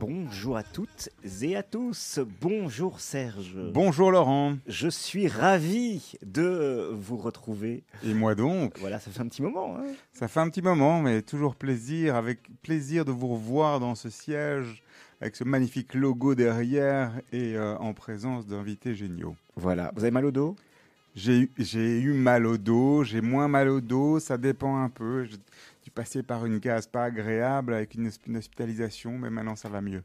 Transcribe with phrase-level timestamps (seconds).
[0.00, 1.10] Bonjour à toutes
[1.42, 2.20] et à tous.
[2.40, 3.54] Bonjour Serge.
[3.74, 4.56] Bonjour Laurent.
[4.66, 7.84] Je suis ravi de vous retrouver.
[8.02, 8.78] Et moi donc.
[8.78, 9.76] Voilà, ça fait un petit moment.
[9.76, 9.92] Hein.
[10.14, 14.08] ça fait un petit moment, mais toujours plaisir, avec plaisir de vous revoir dans ce
[14.08, 14.82] siège,
[15.20, 19.36] avec ce magnifique logo derrière et euh, en présence d'invités géniaux.
[19.56, 19.92] Voilà.
[19.94, 20.56] Vous avez mal au dos?
[21.14, 25.26] J'ai eu mal au dos, j'ai moins mal au dos, ça dépend un peu
[25.94, 30.02] passé par une case pas agréable avec une, hospitalisation, mais maintenant ça va mieux.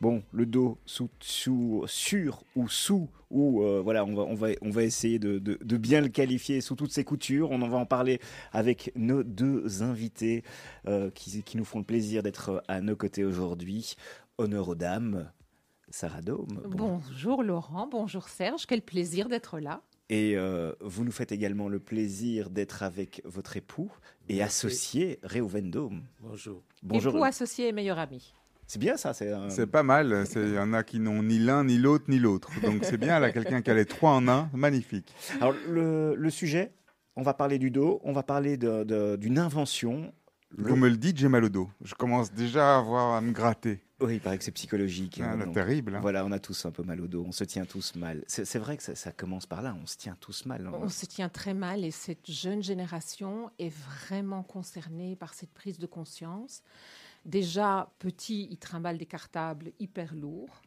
[0.00, 4.48] Bon, le dos sous, sous sur ou sous, ou euh, voilà, on va, on va,
[4.62, 7.50] on va essayer de, de, bien le qualifier sous toutes ses coutures.
[7.50, 8.20] On en va en parler
[8.52, 10.42] avec nos deux invités
[10.86, 13.94] euh, qui, qui, nous font le plaisir d'être à nos côtés aujourd'hui.
[14.38, 15.30] Honneur aux dames.
[15.88, 16.62] Sarah Dome.
[16.66, 19.82] Bonjour Laurent, bonjour Serge, quel plaisir d'être là.
[20.08, 23.90] Et euh, vous nous faites également le plaisir d'être avec votre époux
[24.28, 26.02] et associé Réhouven Dome.
[26.20, 26.62] Bonjour.
[26.82, 27.14] Bonjour.
[27.14, 28.32] Époux, associé et meilleur ami.
[28.68, 29.14] C'est bien ça.
[29.14, 30.24] C'est pas mal.
[30.34, 32.50] Il y en a qui n'ont ni l'un, ni l'autre, ni l'autre.
[32.62, 34.48] Donc c'est bien, là, quelqu'un qui a les trois en un.
[34.54, 35.12] Magnifique.
[35.40, 36.72] Alors le, sujet,
[37.14, 40.12] on va parler du dos, on va parler d'une invention.
[40.58, 41.70] Vous me le dites, j'ai mal au dos.
[41.82, 43.80] Je commence déjà à, avoir, à me gratter.
[44.00, 45.20] Oui, il paraît que c'est psychologique.
[45.22, 45.94] Ah, terrible.
[45.96, 46.00] Hein.
[46.00, 48.24] Voilà, on a tous un peu mal au dos, on se tient tous mal.
[48.26, 50.66] C'est vrai que ça, commence par là, on se tient tous mal.
[50.66, 50.72] Hein.
[50.74, 55.78] On se tient très mal et cette jeune génération est vraiment concernée par cette prise
[55.78, 56.62] de conscience.
[57.24, 60.62] Déjà, petit, ils trimballent des cartables hyper lourds.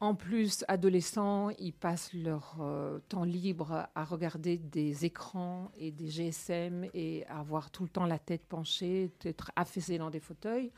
[0.00, 6.06] En plus, adolescents, ils passent leur euh, temps libre à regarder des écrans et des
[6.06, 10.70] GSM et à avoir tout le temps la tête penchée, être affaissés dans des fauteuils.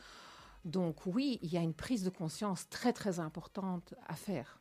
[0.65, 4.59] Donc oui, il y a une prise de conscience très très importante à faire.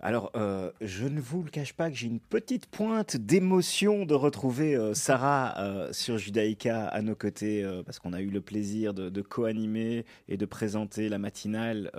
[0.00, 4.14] Alors, euh, je ne vous le cache pas que j'ai une petite pointe d'émotion de
[4.14, 9.22] retrouver euh, Sarah sur Judaïka à nos côtés, parce qu'on a eu le plaisir de
[9.22, 11.92] co-animer et de présenter la matinale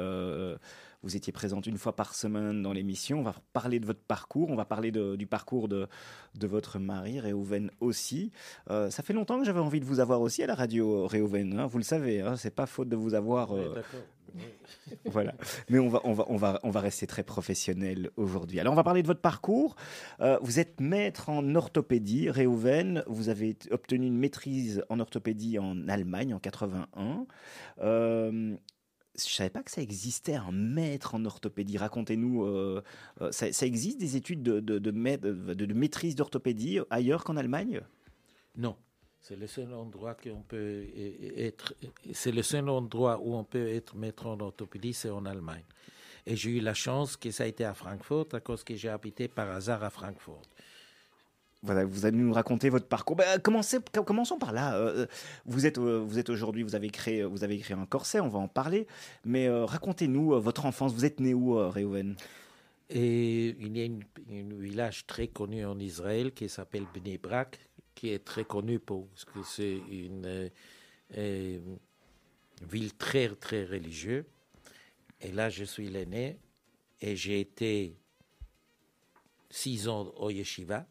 [1.04, 3.20] vous étiez présente une fois par semaine dans l'émission.
[3.20, 4.50] On va parler de votre parcours.
[4.50, 5.88] On va parler du parcours de,
[6.36, 8.32] de votre mari, Réhouven aussi.
[8.70, 11.58] Euh, ça fait longtemps que j'avais envie de vous avoir aussi à la radio, Réhouven.
[11.58, 11.68] Hein.
[11.68, 13.56] vous le savez, hein, c'est pas faute de vous avoir.
[13.56, 13.82] Euh,
[15.06, 15.34] voilà.
[15.70, 18.60] Mais on va, on, va, on, va, on va rester très professionnel aujourd'hui.
[18.60, 19.76] Alors, on va parler de votre parcours.
[20.20, 23.04] Euh, vous êtes maître en orthopédie, Réhouven.
[23.08, 27.26] Vous avez obtenu une maîtrise en orthopédie en Allemagne en 81.
[27.82, 28.56] Euh,
[29.28, 31.78] je savais pas que ça existait un maître en orthopédie.
[31.78, 32.84] Racontez-nous, euh,
[33.22, 37.82] euh, ça, existe des études de, de, maîtrise d'orthopédie ailleurs qu'en Allemagne?
[38.56, 38.76] Non.
[39.22, 40.16] C'est le seul endroit
[43.20, 45.64] où on peut être maître en orthopédie, c'est en Allemagne.
[46.26, 48.90] Et j'ai eu la chance que ça a été à Francfort, à cause que j'ai
[48.90, 50.44] habité par hasard à Francfort
[51.64, 53.16] vous allez nous raconter votre parcours.
[53.16, 54.76] Bah, commençons par là.
[54.76, 55.06] Euh,
[55.46, 58.20] vous êtes, euh, vous êtes aujourd'hui, vous avez créé, vous un corset.
[58.20, 58.88] On va en parler.
[59.26, 60.94] Mais euh, racontez-nous votre enfance.
[60.94, 62.16] Vous êtes né où, Reuven
[62.92, 67.60] il y a un village très connu en Israël qui s'appelle Bnei Brak,
[67.94, 70.50] qui est très connu parce que c'est une
[72.68, 74.24] ville très très religieuse.
[75.22, 76.40] Et là, je suis l'aîné
[77.00, 77.96] et j'ai été
[79.52, 80.88] six ans au yeshiva.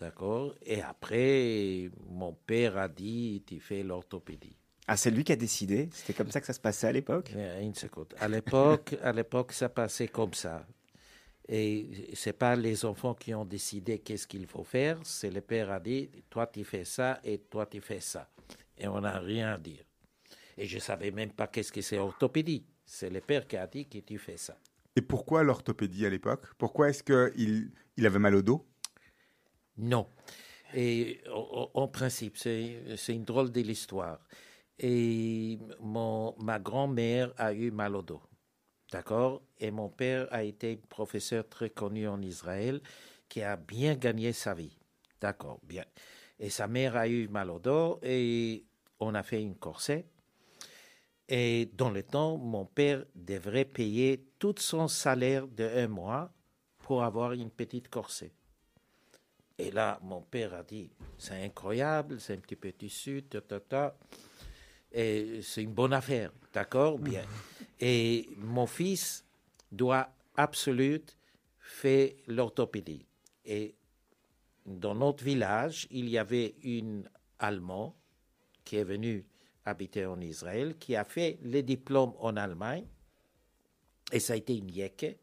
[0.00, 4.56] D'accord Et après, mon père a dit tu fais l'orthopédie.
[4.86, 7.32] Ah, c'est lui qui a décidé C'était comme ça que ça se passait à l'époque?
[7.60, 8.14] Une seconde.
[8.18, 10.66] À l'époque, à l'époque, ça passait comme ça.
[11.48, 15.70] Et c'est pas les enfants qui ont décidé qu'est-ce qu'il faut faire, c'est le père
[15.72, 18.30] a dit toi tu fais ça et toi tu fais ça.
[18.78, 19.84] Et on n'a rien à dire.
[20.56, 22.64] Et je savais même pas qu'est-ce que c'est orthopédie.
[22.84, 24.56] C'est le père qui a dit que tu fais ça.
[24.94, 26.46] Et pourquoi l'orthopédie à l'époque?
[26.56, 28.64] Pourquoi est-ce qu'il il avait mal au dos?
[29.80, 30.06] Non.
[30.74, 31.20] Et
[31.74, 34.20] en, principe, c'est une drôle de l'histoire.
[34.78, 38.22] Et mon, ma grand-mère a eu mal au dos.
[38.92, 39.42] D'accord?
[39.58, 42.80] Et mon père a été professeur très connu en Israël
[43.28, 44.76] qui a bien gagné sa vie.
[45.20, 45.84] D'accord, bien.
[46.38, 48.64] Et sa mère a eu mal au dos et
[48.98, 50.06] on a fait une corset.
[51.28, 56.32] Et dans le temps, mon père devrait payer tout son salaire de un mois
[56.78, 58.32] pour avoir une petite corset.
[59.60, 63.60] Et là, mon père a dit, c'est incroyable, c'est un petit peu tissu, ta, ta,
[63.60, 63.96] ta.
[64.90, 66.98] Et c'est une bonne affaire, d'accord?
[66.98, 67.24] Bien.
[67.78, 69.24] Et mon fils
[69.70, 71.04] doit absolument
[71.58, 73.04] faire l'orthopédie.
[73.44, 73.74] Et
[74.64, 77.08] dans notre village, il y avait une
[77.38, 77.94] Allemand
[78.64, 79.26] qui est venu
[79.64, 82.86] habiter en Israël, qui a fait les diplômes en Allemagne,
[84.12, 85.18] et ça a été une yeke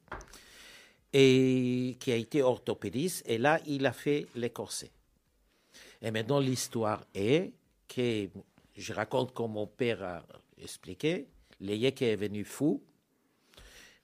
[1.14, 3.24] et qui a été orthopédiste.
[3.28, 4.92] Et là, il a fait les corsets.
[6.02, 7.52] Et maintenant, l'histoire est
[7.88, 8.28] que,
[8.76, 10.24] je raconte comme mon père a
[10.62, 11.28] expliqué,
[11.60, 12.84] Yeke est venu fou.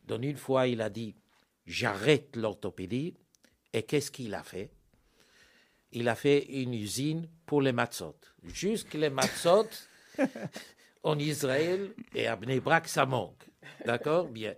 [0.06, 1.16] Donc une fois, il a dit,
[1.66, 3.14] j'arrête l'orthopédie.
[3.72, 4.70] Et qu'est-ce qu'il a fait?
[5.92, 8.16] Il a fait une usine pour les matzot.
[8.44, 9.68] Jusque les matzot
[11.04, 13.46] en Israël et à Bnei ça manque.
[13.86, 14.28] D'accord?
[14.28, 14.56] Bien.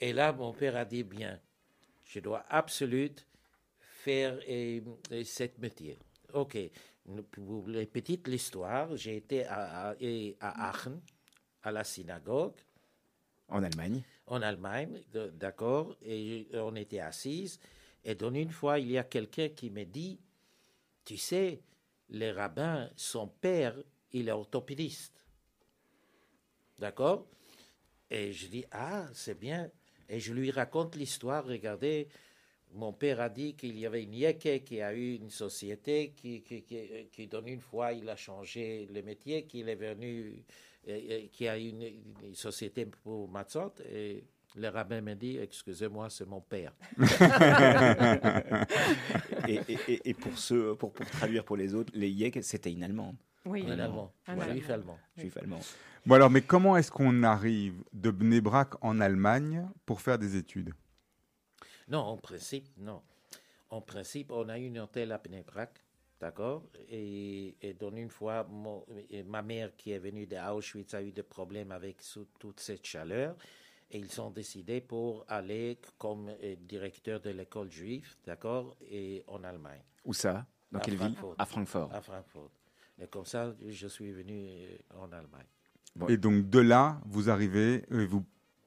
[0.00, 1.40] Et là, mon père a dit, bien,
[2.14, 3.16] je dois absolument
[3.80, 4.82] faire et,
[5.24, 5.98] cette métier.
[6.32, 6.56] OK.
[7.32, 9.94] Pour les petites histoires, j'ai été à, à,
[10.40, 11.00] à Aachen,
[11.62, 12.54] à la synagogue.
[13.48, 15.02] En Allemagne En Allemagne,
[15.32, 15.96] d'accord.
[16.02, 17.58] Et on était assises.
[18.04, 20.20] Et donc, une fois, il y a quelqu'un qui me dit
[21.04, 21.60] Tu sais,
[22.10, 23.74] les rabbins, son père,
[24.12, 25.26] il est orthopédiste.
[26.78, 27.26] D'accord?
[28.08, 29.68] Et je dis Ah, c'est bien.
[30.08, 31.44] Et je lui raconte l'histoire.
[31.44, 32.08] Regardez,
[32.74, 36.42] mon père a dit qu'il y avait une Yeke qui a eu une société qui,
[36.42, 40.44] qui, qui, qui donne une fois, il a changé le métier, qu'il est venu,
[41.32, 43.74] qui a eu une, société pour Matzot.
[43.90, 44.24] Et
[44.56, 46.72] le rabbin m'a dit, excusez-moi, c'est mon père.
[49.48, 50.32] et, et, et, pour,
[50.78, 53.16] pour, pour traduire pour les autres, les Yek, c'était une Allemande.
[53.46, 54.12] Oui, un allemand.
[54.26, 54.98] Juif allemand.
[55.16, 55.60] Juif allemand.
[56.06, 60.72] Bon alors, mais comment est-ce qu'on arrive de Bnebrak en Allemagne pour faire des études?
[61.88, 63.02] Non, en principe, non.
[63.70, 65.82] En principe, on a une hôtel à Bnebrak,
[66.20, 66.62] d'accord?
[66.88, 68.46] Et, et donc une fois,
[69.26, 71.98] ma mère qui est venue de Auschwitz a eu des problèmes avec
[72.38, 73.36] toute cette chaleur.
[73.90, 79.44] Et ils ont décidé pour aller comme euh, directeur de l'école juive, d'accord, et en
[79.44, 79.82] Allemagne.
[80.04, 80.46] Où ça?
[80.72, 81.14] Dans quelle ville?
[81.38, 81.94] À Francfort.
[81.94, 82.50] À Francfort.
[83.00, 85.46] Et comme ça, je suis venu euh, en Allemagne.
[86.08, 88.24] Et donc de là, vous arrivez, et vous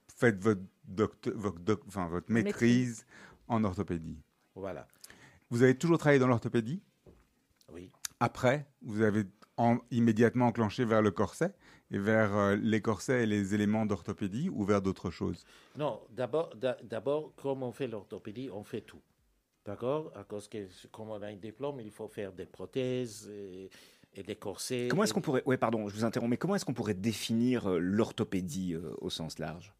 [0.08, 3.06] faites votre, votre, enfin, votre maîtrise,
[3.48, 4.20] en orthopédie.
[4.56, 4.88] Voilà.
[5.50, 6.82] Vous avez toujours travaillé dans l'orthopédie?
[7.72, 7.92] Oui.
[8.20, 9.24] Après, vous avez
[9.92, 11.54] immédiatement enclenché vers le corset
[11.90, 15.46] et vers euh, les corsets et les éléments d'orthopédie ou vers d'autres choses?
[15.78, 16.54] Non, d'abord,
[16.84, 19.02] d'abord, comme on fait l'orthopédie, on fait tout.
[19.66, 20.12] D'accord?
[20.16, 23.30] À cause que, comme on a un diplôme, il faut faire des prothèses.
[23.30, 23.70] Et
[24.18, 24.88] et des corsets.
[24.90, 27.68] Comment est-ce qu'on pourrait, ouais, pardon, je vous interromps, mais comment est-ce qu'on pourrait définir
[27.68, 29.74] euh, l'orthopédie euh, au sens large?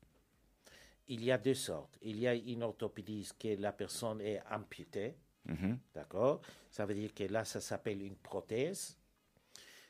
[1.08, 1.98] Il y a deux sortes.
[2.02, 5.80] Il y a une orthopédie qui la personne est amputée, mhm.
[5.94, 6.42] d'accord?
[6.70, 8.98] Ça veut dire que là, ça s'appelle une prothèse.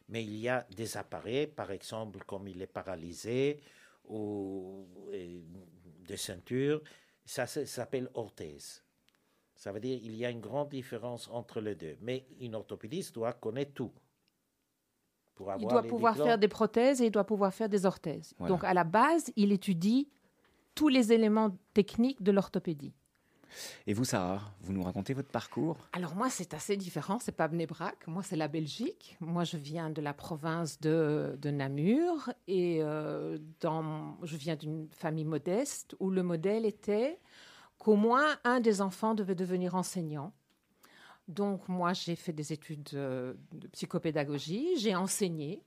[0.09, 3.59] Mais il y a des appareils, par exemple, comme il est paralysé
[4.07, 4.87] ou
[6.07, 6.81] des ceintures,
[7.25, 8.83] ça, ça s'appelle orthèse.
[9.53, 11.97] Ça veut dire qu'il y a une grande différence entre les deux.
[11.99, 13.91] Mais une orthopédiste doit connaître tout
[15.59, 18.33] il doit pouvoir faire des prothèses et il doit pouvoir faire des orthèses.
[18.39, 20.09] Donc à la base, il étudie
[20.75, 22.93] tous les éléments techniques de l'orthopédie.
[23.85, 25.77] Et vous, Sarah, vous nous racontez votre parcours?
[25.93, 27.17] Alors moi, c'est assez différent.
[27.19, 28.07] C'est pas Bnebrak.
[28.07, 29.17] Moi, c'est la Belgique.
[29.19, 35.25] Moi, je viens de la province de, Namur et euh, dans, je viens d'une famille
[35.25, 37.19] modeste où le modèle était
[37.77, 40.33] qu'au moins un des enfants devait devenir enseignant.
[41.27, 45.61] Donc moi, j'ai fait des études euh, de psychopédagogie, j'ai enseigné.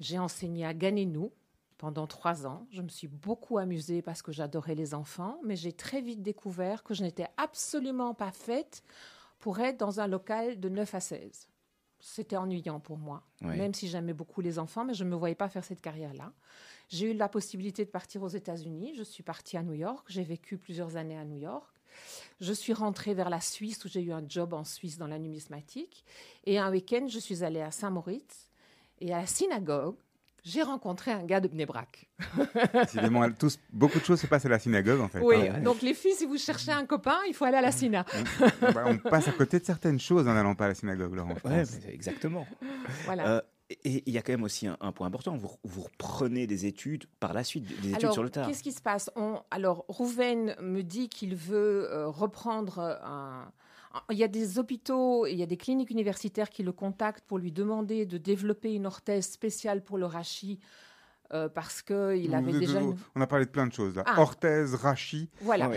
[0.00, 1.32] J'ai enseigné à Ganenou
[1.76, 2.66] pendant trois ans.
[2.70, 6.82] Je me suis beaucoup amusée parce que j'adorais les enfants, mais j'ai très vite découvert
[6.82, 8.82] que je n'étais absolument pas faite
[9.38, 11.48] pour être dans un local de 9 à 16.
[11.98, 15.36] C'était ennuyant pour moi, même si j'aimais beaucoup les enfants, mais je ne me voyais
[15.36, 16.32] pas faire cette carrière-là.
[16.88, 18.94] J'ai eu la possibilité de partir aux États-Unis.
[18.96, 20.04] Je suis partie à New York.
[20.08, 21.71] J'ai vécu plusieurs années à New York.
[22.40, 25.18] Je suis rentrée vers la Suisse où j'ai eu un job en Suisse dans la
[25.18, 26.04] numismatique.
[26.44, 28.48] Et un week-end, je suis allée à Saint-Moritz
[29.00, 29.96] et à la synagogue.
[30.44, 32.10] J'ai rencontré un gars de Bnebrak.
[32.74, 35.20] Décidément, tous, beaucoup de choses se passent à la synagogue, en fait.
[35.20, 35.60] Oui, hein.
[35.60, 38.04] donc les filles, si vous cherchez un copain, il faut aller à la syna.
[38.60, 41.34] Bah, on passe à côté de certaines choses en n'allant pas à la synagogue, Laurent.
[41.44, 41.52] Oui,
[41.88, 42.44] exactement.
[43.04, 43.28] Voilà.
[43.28, 43.40] Euh,
[43.84, 47.06] et il y a quand même aussi un, point important, vous, vous, reprenez des études
[47.20, 48.46] par la suite, des études sur le tard.
[48.46, 49.10] Qu'est-ce qui se passe?
[49.50, 53.52] Alors, Rouven me dit qu'il veut euh, reprendre un...
[54.10, 57.38] Il y a des hôpitaux, il y a des cliniques universitaires qui le contactent pour
[57.38, 60.58] lui demander de développer une orthèse spéciale pour le rachis
[61.34, 62.80] euh, parce qu'il avait déjà.
[63.14, 64.04] On a parlé de plein de choses là.
[64.06, 64.20] Ah.
[64.20, 65.30] Orthèse, rachis.
[65.40, 65.68] Voilà.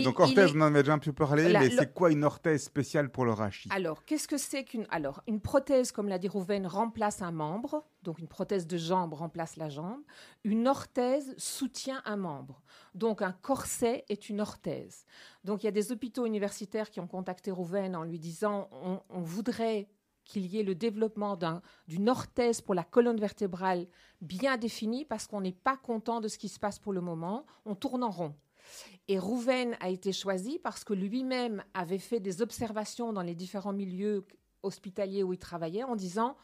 [0.00, 3.10] donc, orthèse, on en avait déjà un peu parlé, mais c'est quoi une orthèse spéciale
[3.10, 4.86] pour le rachis Alors, qu'est-ce que c'est qu'une.
[4.90, 7.84] Alors, une prothèse, comme l'a dit Rouven, remplace un membre.
[8.02, 10.00] Donc, une prothèse de jambe remplace la jambe.
[10.44, 12.62] Une orthèse soutient un membre.
[12.94, 15.04] Donc, un corset est une orthèse.
[15.44, 18.70] Donc, il y a des hôpitaux universitaires qui ont contacté Rouven en lui disant
[19.10, 19.88] on voudrait
[20.26, 21.38] qu'il y ait le développement
[21.88, 23.86] d'une orthèse pour la colonne vertébrale
[24.20, 27.46] bien définie parce qu'on n'est pas content de ce qui se passe pour le moment,
[27.64, 28.34] on tourne en rond.
[29.08, 33.72] Et Rouven a été choisi parce que lui-même avait fait des observations dans les différents
[33.72, 34.26] milieux
[34.62, 36.36] hospitaliers où il travaillait en disant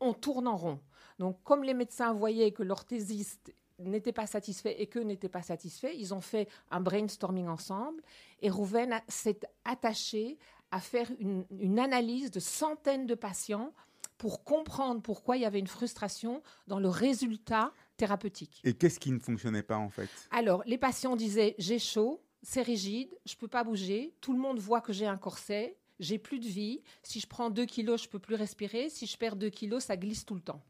[0.00, 0.80] on tourne en rond.
[1.18, 5.94] Donc comme les médecins voyaient que l'orthésiste n'était pas satisfait et qu'eux n'étaient pas satisfaits,
[5.96, 8.02] ils ont fait un brainstorming ensemble
[8.42, 10.38] et Rouven s'est attaché
[10.70, 13.72] à faire une, une analyse de centaines de patients
[14.18, 18.60] pour comprendre pourquoi il y avait une frustration dans le résultat thérapeutique.
[18.64, 20.10] Et qu'est-ce qui ne fonctionnait pas en fait?
[20.30, 24.58] Alors, les patients disaient j'ai chaud, c'est rigide, je peux pas bouger, tout le monde
[24.58, 28.08] voit que j'ai un corset, j'ai plus de vie, si je prends 2 kilos, je
[28.08, 30.62] peux plus respirer, si je perds 2 kilos, ça glisse tout le temps.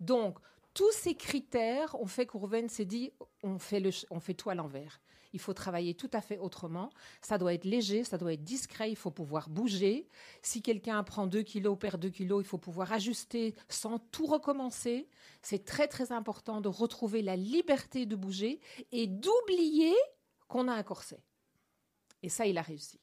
[0.00, 0.38] Donc,
[0.72, 4.54] tous ces critères ont fait qu'Ourven s'est dit on fait, le, on fait tout à
[4.54, 5.00] l'envers.
[5.34, 6.90] Il faut travailler tout à fait autrement.
[7.20, 10.08] Ça doit être léger, ça doit être discret, il faut pouvoir bouger.
[10.42, 15.08] Si quelqu'un prend 2 kilos, perd 2 kilos, il faut pouvoir ajuster sans tout recommencer.
[15.42, 18.60] C'est très très important de retrouver la liberté de bouger
[18.92, 19.94] et d'oublier
[20.48, 21.22] qu'on a un corset.
[22.22, 23.00] Et ça, il a réussi.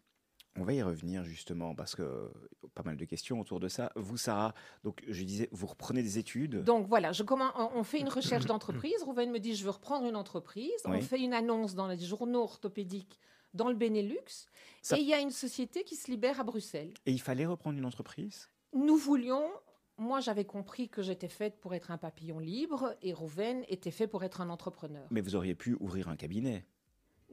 [0.60, 2.30] On va y revenir justement parce que
[2.76, 3.92] pas mal de questions autour de ça.
[3.96, 4.54] Vous, Sarah,
[4.84, 6.64] donc je disais, vous reprenez des études.
[6.64, 9.02] Donc voilà, je commence, on fait une recherche d'entreprise.
[9.04, 10.72] Rouven me dit, je veux reprendre une entreprise.
[10.86, 13.18] On fait une annonce dans les journaux orthopédiques
[13.54, 14.48] dans le Benelux.
[14.82, 16.94] Ça- Et il y a une société qui se libère à Bruxelles.
[17.06, 18.50] Et il fallait reprendre une entreprise?
[18.74, 19.50] Nous voulions,
[19.98, 24.08] moi j'avais compris que j'étais faite pour être un papillon libre et Rouven était fait
[24.08, 25.06] pour être un entrepreneur.
[25.12, 26.66] Mais vous auriez pu ouvrir un cabinet.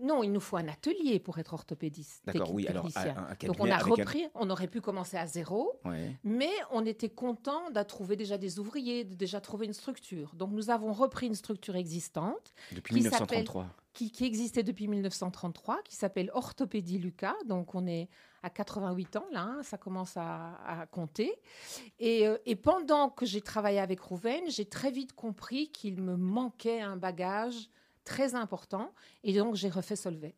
[0.00, 2.22] Non, il nous faut un atelier pour être orthopédiste.
[2.26, 2.66] D'accord, oui.
[2.68, 3.16] Alors, un, technicien.
[3.42, 5.72] un Donc on a un- repris, on aurait pu commencer à zéro.
[5.84, 6.16] Ouais.
[6.24, 10.34] Mais on était content de trouver déjà des ouvriers, de déjà trouver une structure.
[10.34, 13.66] Donc nous avons repris une structure existante Depuis Qui 1933.
[13.92, 17.34] qui, qui existait depuis 1933, qui s'appelle Orthopédie Lucas.
[17.46, 18.08] Donc on est
[18.44, 21.34] à 88 ans là, hein, ça commence à, à compter.
[21.98, 26.16] Et, euh, et pendant que j'ai travaillé avec Rouven, j'ai très vite compris qu'il me
[26.16, 27.68] manquait un bagage
[28.08, 28.94] très important.
[29.22, 30.34] Et donc j'ai refait Solvay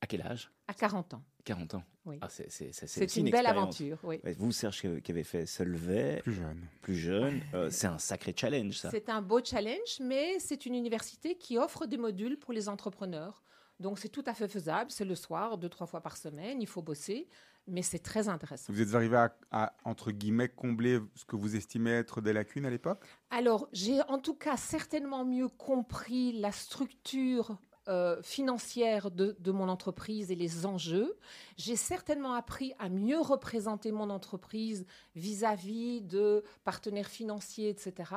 [0.00, 0.50] À quel âge?
[0.68, 1.24] À 40 ans.
[1.44, 1.84] 40 ans.
[2.04, 2.18] Oui.
[2.20, 3.98] Ah, c'est, c'est, c'est, C'est aussi une, belle aventure.
[4.04, 4.20] Oui.
[4.38, 6.66] Vous, Serge, qui qui avez fait Solvay, Plus jeune.
[6.82, 8.90] plus jeune, euh, c'est un sacré challenge, ça.
[8.90, 13.42] C'est un beau challenge, mais c'est une université qui offre des modules pour les entrepreneurs.
[13.80, 14.90] Donc c'est tout à fait faisable.
[14.90, 16.60] C'est le soir, deux, trois fois par semaine.
[16.60, 17.28] Il faut bosser,
[17.68, 18.72] mais c'est très intéressant.
[18.72, 22.66] Vous êtes arrivé à, à, entre guillemets, combler ce que vous estimez être des lacunes
[22.66, 23.04] à l'époque?
[23.30, 27.58] Alors j'ai en tout cas certainement mieux compris la structure
[27.88, 31.16] euh, financière de, de mon entreprise et les enjeux.
[31.56, 34.84] J'ai certainement appris à mieux représenter mon entreprise
[35.16, 38.12] vis-à-vis de partenaires financiers, etc.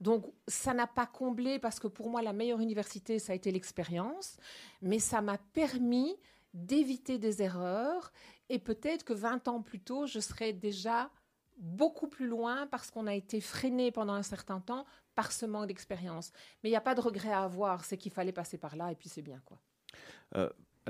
[0.00, 3.52] Donc ça n'a pas comblé parce que pour moi la meilleure université ça a été
[3.52, 4.38] l'expérience,
[4.80, 6.16] mais ça m'a permis
[6.54, 8.12] d'éviter des erreurs
[8.50, 11.10] et peut-être que 20 ans plus tôt je serais déjà
[11.56, 15.66] beaucoup plus loin parce qu'on a été freiné pendant un certain temps par ce manque
[15.66, 16.32] d'expérience.
[16.62, 18.90] Mais il n'y a pas de regret à avoir, c'est qu'il fallait passer par là
[18.90, 19.58] et puis c'est bien quoi.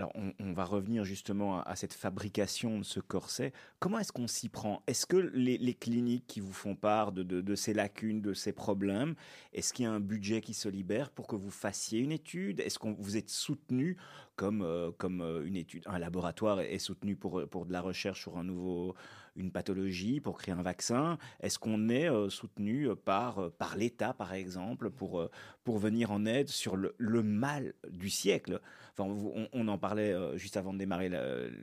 [0.00, 3.52] Alors, on, va revenir justement à, cette fabrication de ce corset.
[3.80, 4.82] Comment est-ce qu'on s'y prend?
[4.86, 9.14] Est-ce que les, cliniques qui vous font part de, ces lacunes, de ces problèmes,
[9.52, 12.60] est-ce qu'il y a un budget qui se libère pour que vous fassiez une étude?
[12.60, 13.98] Est-ce que vous êtes soutenu
[14.36, 18.22] comme, euh, comme euh, une étude Un laboratoire est soutenu pour, pour de la recherche
[18.22, 18.94] sur un nouveau,
[19.40, 24.12] une pathologie, pour créer un vaccin Est-ce qu'on est euh, soutenu par, euh, par l'État,
[24.14, 25.30] par exemple, pour, euh,
[25.64, 28.60] pour venir en aide sur le, le mal du siècle?
[28.96, 29.10] Enfin,
[29.52, 31.10] on, en parlait euh, juste avant de démarrer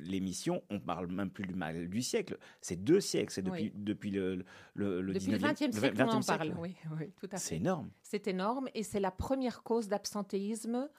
[0.02, 0.64] l'émission.
[0.70, 2.38] On parle même plus du mal du siècle.
[2.62, 3.32] C'est deux siècles.
[3.32, 3.72] C'est depuis, Oui.
[3.76, 4.44] depuis le,
[4.74, 6.38] le, le Depuis le 19e XXe siècle, 20e on en siècle.
[6.50, 6.54] parle.
[6.60, 7.90] Oui, oui, tout à C'est énorme.
[8.02, 10.90] C'est énorme et c'est la première cause d'absentéisme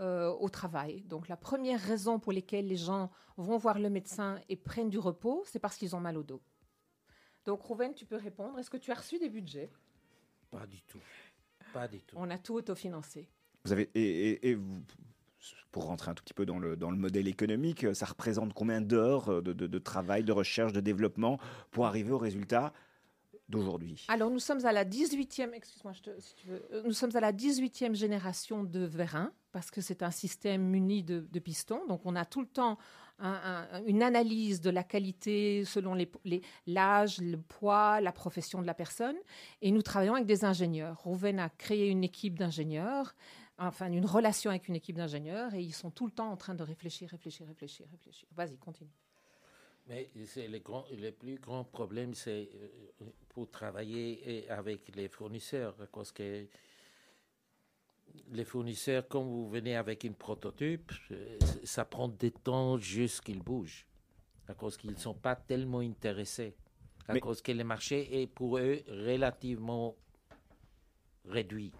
[0.00, 1.02] euh, au travail.
[1.02, 4.98] Donc la première raison pour laquelle les gens vont voir le médecin et prennent du
[4.98, 6.42] repos, c'est parce qu'ils ont mal au dos.
[7.44, 8.58] Donc Rouven, tu peux répondre.
[8.58, 9.70] Est-ce que tu as reçu des budgets?
[10.50, 11.00] Pas du tout.
[11.72, 12.16] Pas du tout.
[12.18, 13.28] On a tout autofinancé.
[13.64, 14.82] Vous avez et, et- et vous-
[15.70, 18.80] pour rentrer un tout petit peu dans le, dans le modèle économique, ça représente combien
[18.80, 21.38] d'heures de, de- de travail, de recherche, de développement
[21.70, 22.72] pour arriver au résultat
[23.48, 27.20] d'aujourd'hui Alors, nous sommes à la 18e, excuse-moi, si tu veux, Euh, nous sommes à
[27.20, 31.84] la 18e génération de vérins, parce que c'est un système muni de, pistons.
[31.86, 32.78] Donc, on a tout le temps
[33.18, 35.96] un- un- une analyse de la qualité selon
[36.66, 39.16] l'âge, le poids, la profession de la personne.
[39.62, 40.98] Et nous travaillons avec des ingénieurs.
[41.02, 43.14] Rouven a créé une équipe d'ingénieurs,
[43.58, 46.54] enfin, une relation avec une équipe d'ingénieurs, et ils sont tout le temps en train
[46.54, 48.28] de réfléchir, réfléchir, réfléchir, réfléchir.
[48.32, 48.90] Vas-y, continue.
[49.86, 55.74] Mais c'est le, grand, le plus grand problème, c'est euh, pour travailler avec les fournisseurs,
[55.92, 56.46] parce que
[58.30, 63.42] les fournisseurs, quand vous venez avec une prototype, euh, ça prend du temps juste qu'ils
[63.42, 63.86] bougent,
[64.48, 66.54] à cause qu'ils ne sont pas tellement intéressés,
[67.06, 69.96] à Mais- cause que le marché est pour eux relativement
[71.26, 71.72] réduit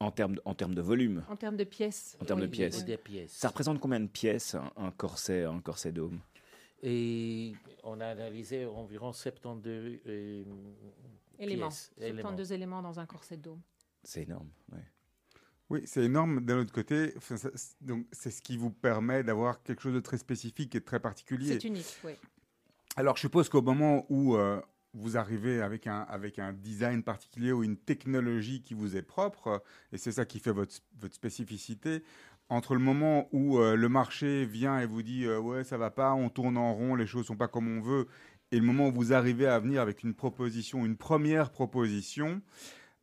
[0.00, 2.16] en termes, de- en termes de volume En termes de pièces.
[2.20, 2.78] En termes de pièces.
[2.78, 2.84] oui.
[2.84, 3.32] des pièces.
[3.32, 6.20] Ça représente combien de pièces un, un corset, un corset dôme?
[6.82, 10.44] Et on a analysé environ 72 euh,
[11.38, 11.68] Éléments.
[11.68, 12.20] pièces, éléments.
[12.22, 13.60] 72 éléments dans un corset de dôme.
[14.04, 14.48] C'est énorme.
[14.72, 14.84] ouais.
[15.70, 17.14] Oui, c'est énorme d'un autre côté.
[17.82, 21.00] donc, c'est ce qui vous permet d'avoir quelque chose de très spécifique et de très
[21.00, 21.58] particulier.
[21.60, 22.12] C'est unique, oui.
[22.96, 24.60] Alors, je suppose qu'au moment où euh,
[24.94, 29.62] vous arrivez avec un, avec un design particulier ou une technologie qui vous est propre,
[29.92, 32.02] et c'est ça qui fait votre, votre spécificité,
[32.48, 35.90] entre le moment où euh, le marché vient et vous dit euh, ouais ça va
[35.90, 38.06] pas, on tourne en rond, les choses sont pas comme on veut,
[38.52, 42.40] et le moment où vous arrivez à venir avec une proposition, une première proposition,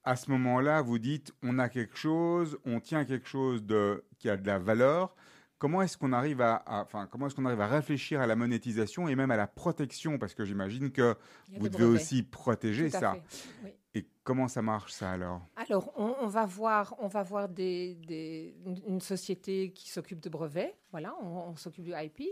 [0.03, 4.29] à ce moment-là vous dites on a quelque chose, on tient quelque chose de, qui
[4.29, 5.15] a de la valeur.
[5.57, 9.07] Comment est-ce qu'on arrive à, enfin, comment est-ce qu'on arrive à réfléchir à la monétisation
[9.07, 10.19] et même à la protection?
[10.19, 11.15] Parce que j'imagine que
[11.57, 13.15] vous devez aussi protéger ça.
[13.63, 13.71] Oui.
[13.95, 15.41] Et comment ça marche ça alors?
[15.55, 18.53] Alors on, va voir, on va voir des,
[18.87, 22.23] une société qui s'occupe de brevets, voilà, on, s'occupe du IP,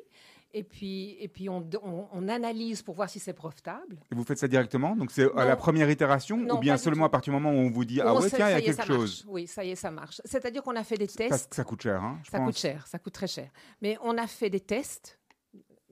[0.53, 3.98] et puis, et puis on, on, analyse pour voir si c'est profitable.
[4.12, 4.93] Et vous faites ça directement?
[4.98, 7.72] Donc c'est à la première itération ou bien seulement à partir du moment où on
[7.72, 9.89] vous dit ah ouais tiens il y a quelque chose Oui ça y est ça
[9.89, 10.22] marche.
[10.25, 11.53] C'est-à-dire qu'on a fait des tests.
[11.53, 13.50] Ça, coûte cher hein Ça coûte cher, ça coûte très cher.
[13.82, 15.17] Mais on a fait des tests.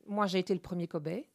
[0.06, 1.31] Moi j'ai été le premier cobaye.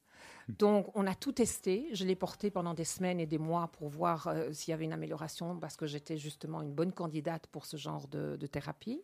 [0.48, 1.88] Donc, on a tout testé.
[1.92, 4.84] Je l'ai porté pendant des semaines et des mois pour voir euh, s'il y avait
[4.84, 9.02] une amélioration parce que j'étais justement une bonne candidate pour ce genre de, thérapie.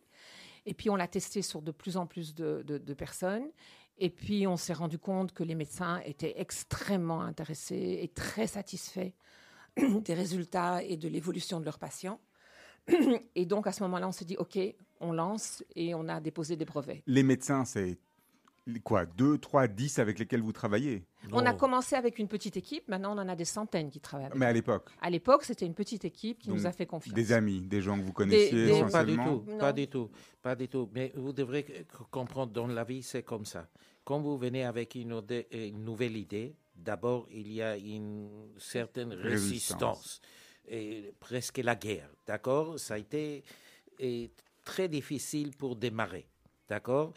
[0.65, 3.49] Et puis, on l'a testé sur de plus en plus de, personnes.
[3.97, 9.11] Et puis, on s'est rendu compte que les médecins étaient extrêmement intéressés et très satisfaits
[9.77, 12.19] des résultats et de l'évolution de leurs patients.
[13.35, 14.57] Et donc, à ce moment-là, on s'est dit, OK,
[15.01, 17.03] on lance et on a déposé des brevets.
[17.05, 17.97] Les médecins, c'est
[18.83, 21.05] quoi, 2, 3, 10 avec lesquels vous travaillez?
[21.31, 24.29] On a commencé avec une petite équipe, maintenant on en a des centaines qui travaillent
[24.35, 24.89] Mais à l'époque.
[25.01, 27.13] À l'époque, c'était une petite équipe qui nous a fait confiance.
[27.13, 30.09] Des amis, des gens que vous connaissiez Non, pas du tout, pas du tout,
[30.41, 30.89] pas du tout.
[30.93, 33.67] Mais vous devrez comprendre, dans la vie, c'est comme ça.
[34.03, 35.21] Quand vous venez avec une,
[35.73, 40.21] nouvelle idée, d'abord, il y a une certaine résistance,
[40.67, 42.79] et presque la guerre, d'accord?
[42.79, 43.43] Ça a été
[44.63, 46.27] très difficile pour démarrer,
[46.69, 47.13] d'accord?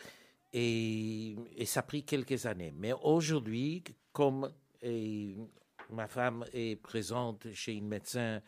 [0.56, 2.72] Et, ça a pris quelques années.
[2.76, 4.50] Mais aujourd'hui, comme
[5.90, 8.40] ma femme est présente chez un médecin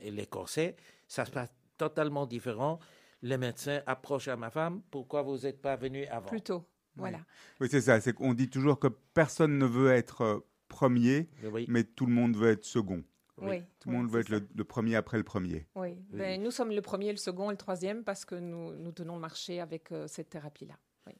[0.00, 2.80] et les corsets, ça se passe totalement différent.
[3.22, 6.28] Le médecin approche à ma femme, pourquoi vous n'êtes pas venu avant?
[6.28, 6.64] Plus tôt,
[6.96, 7.20] voilà.
[7.60, 11.28] Oui, c'est ça, c'est qu'on dit toujours que personne ne veut être euh, premier,
[11.68, 13.04] mais tout le monde veut être second.
[13.40, 13.62] Oui.
[13.78, 15.66] Tout le monde veut être le, premier après le premier.
[15.74, 18.92] Oui, Ben, nous sommes le premier, le second et le troisième parce que nous, nous
[18.92, 20.74] tenons le marché avec euh, cette thérapie-là.
[21.06, 21.14] Oui.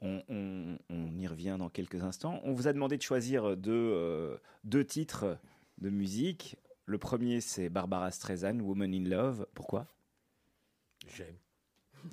[0.00, 0.76] On,
[1.18, 2.40] y revient dans quelques instants.
[2.44, 5.38] On vous a demandé de choisir deux, euh, deux titres
[5.78, 6.56] de musique.
[6.84, 9.46] Le premier, c'est Barbara Streisand, Woman in Love.
[9.54, 9.86] Pourquoi?
[11.08, 11.36] J'aime.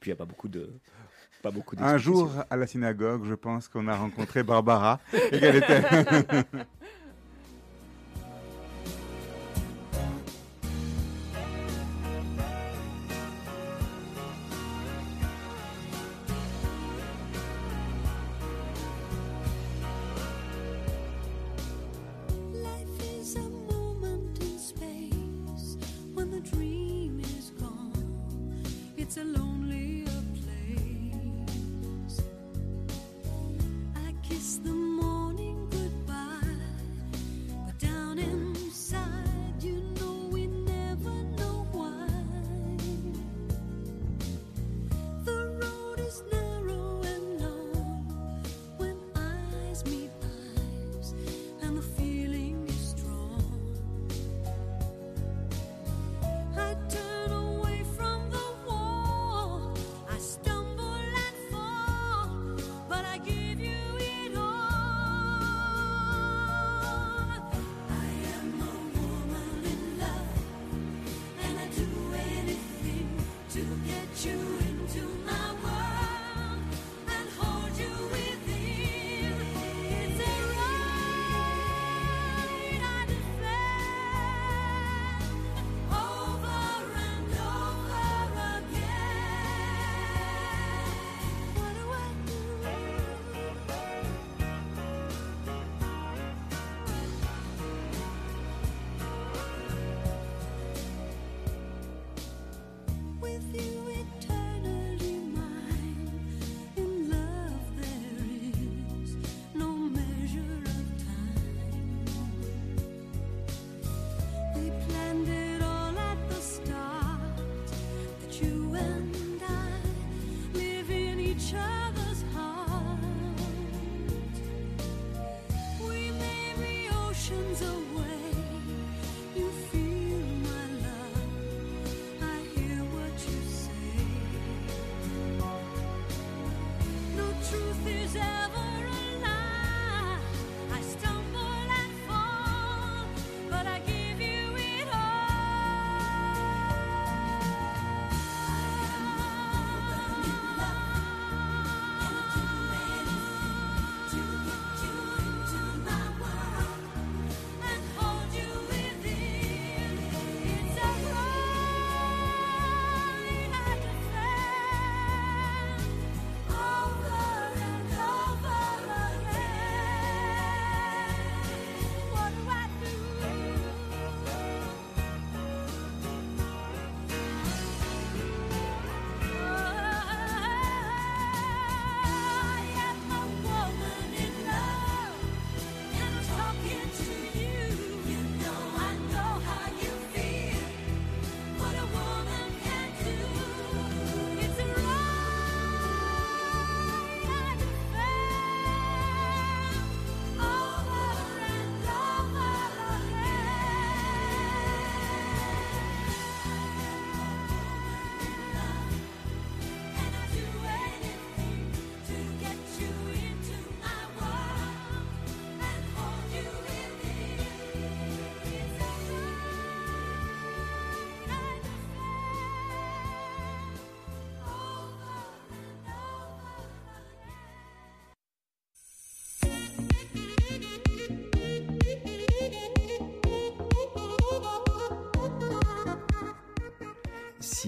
[0.00, 0.70] Puis il n'y a pas beaucoup de.
[1.42, 5.56] Pas beaucoup Un jour, à la synagogue, je pense qu'on a rencontré Barbara et qu'elle
[5.56, 5.82] était.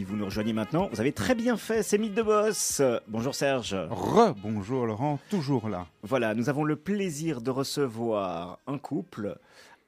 [0.05, 2.83] Si vous nous rejoignez maintenant, vous avez très bien fait, c'est Mythe de Boss.
[3.09, 3.75] Bonjour Serge.
[3.88, 5.87] Re, bonjour Laurent, toujours là.
[6.03, 9.38] Voilà, nous avons le plaisir de recevoir un couple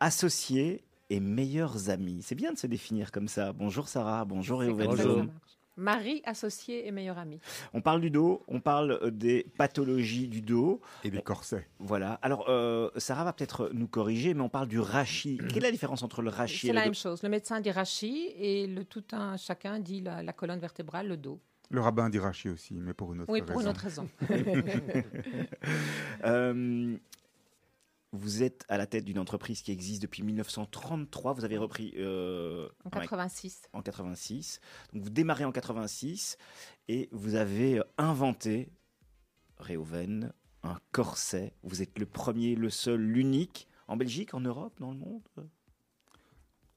[0.00, 2.20] associé et meilleurs amis.
[2.22, 3.52] C'est bien de se définir comme ça.
[3.52, 5.29] Bonjour Sarah, bonjour Réouven comme
[5.76, 7.40] Mari, associé et meilleur ami.
[7.74, 10.80] On parle du dos, on parle euh, des pathologies du dos.
[11.04, 11.68] Et des corsets.
[11.78, 12.18] Voilà.
[12.22, 15.38] Alors, euh, Sarah va peut-être nous corriger, mais on parle du rachis.
[15.48, 17.22] Quelle est la différence entre le rachis et C'est le la dos même chose.
[17.22, 21.16] Le médecin dit rachis et le tout un chacun dit la, la colonne vertébrale, le
[21.16, 21.40] dos.
[21.68, 23.52] Le rabbin dit Rachi aussi, mais pour une autre Oui, raison.
[23.52, 24.08] pour une autre raison.
[26.24, 26.96] Euh,
[28.16, 31.35] vous êtes à la tête d'une entreprise qui existe depuis 1933.
[31.35, 33.62] Vous avez repris euh, En un- 86.
[33.72, 34.61] en 86.
[34.92, 36.37] Donc vous démarrez en 86
[36.88, 38.70] et vous avez inventé,
[39.59, 41.52] Réoven, un corset.
[41.62, 45.22] Vous êtes le premier, le seul, l'unique en Belgique, en Europe, dans le monde?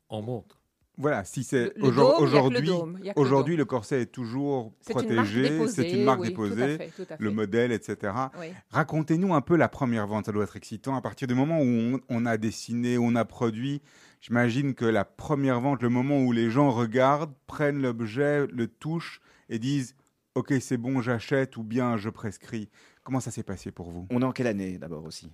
[0.09, 0.58] On monte.
[0.99, 2.69] Voilà, si c'est aujourd'hui,
[3.15, 7.15] aujourd'hui le corset est toujours protégé, c'est une marque déposée, fait.
[7.17, 8.13] le modèle, etc.
[8.37, 8.47] Oui.
[8.69, 10.95] Racontez-nous un peu la première vente, ça doit être excitant.
[10.97, 13.81] À partir du moment où on, on a dessiné, on a produit,
[14.19, 19.21] j'imagine que la première vente, le moment où les gens regardent, prennent l'objet, le touchent
[19.47, 19.95] et disent
[20.35, 22.69] Ok, c'est bon, j'achète ou bien je prescris.
[23.03, 24.05] Comment ça s'est passé pour vous?
[24.11, 25.31] On est en quelle année d'abord aussi?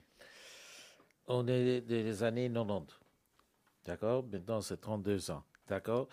[1.28, 3.00] On est des années 90.
[3.86, 4.24] D'accord?
[4.32, 5.44] Maintenant, c'est 32 ans.
[5.68, 6.08] D'accord?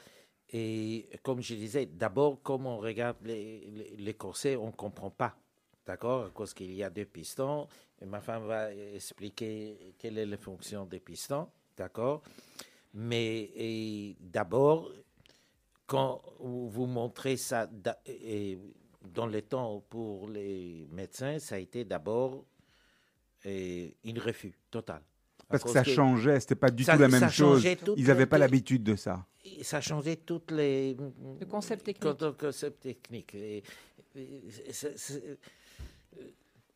[0.51, 5.11] Et comme je disais, d'abord, comme on regarde les, les, les corsets, on ne comprend
[5.11, 5.37] pas.
[5.87, 6.33] D'accord?
[6.33, 7.67] Cause qu'il y a deux pistons.
[8.01, 11.49] Et ma femme va expliquer quelle est la fonction des pistons.
[11.77, 12.23] D'accord?
[12.95, 14.91] Mais d'abord,
[15.87, 17.69] quand vous montrez ça
[18.07, 18.59] et
[19.03, 22.45] dans le temps pour les médecins, ça a été d'abord
[23.45, 25.03] une refus total.
[25.41, 27.67] À Parce que ça changeait, c'était pas du ça- tout la même chose.
[27.97, 29.27] Ils n'avaient pas l'habitude de ça.
[29.63, 30.95] Ça changeait toutes les
[31.41, 31.85] Le concept
[32.81, 33.35] technique.
[33.35, 33.63] Et-
[34.71, 35.39] c'est-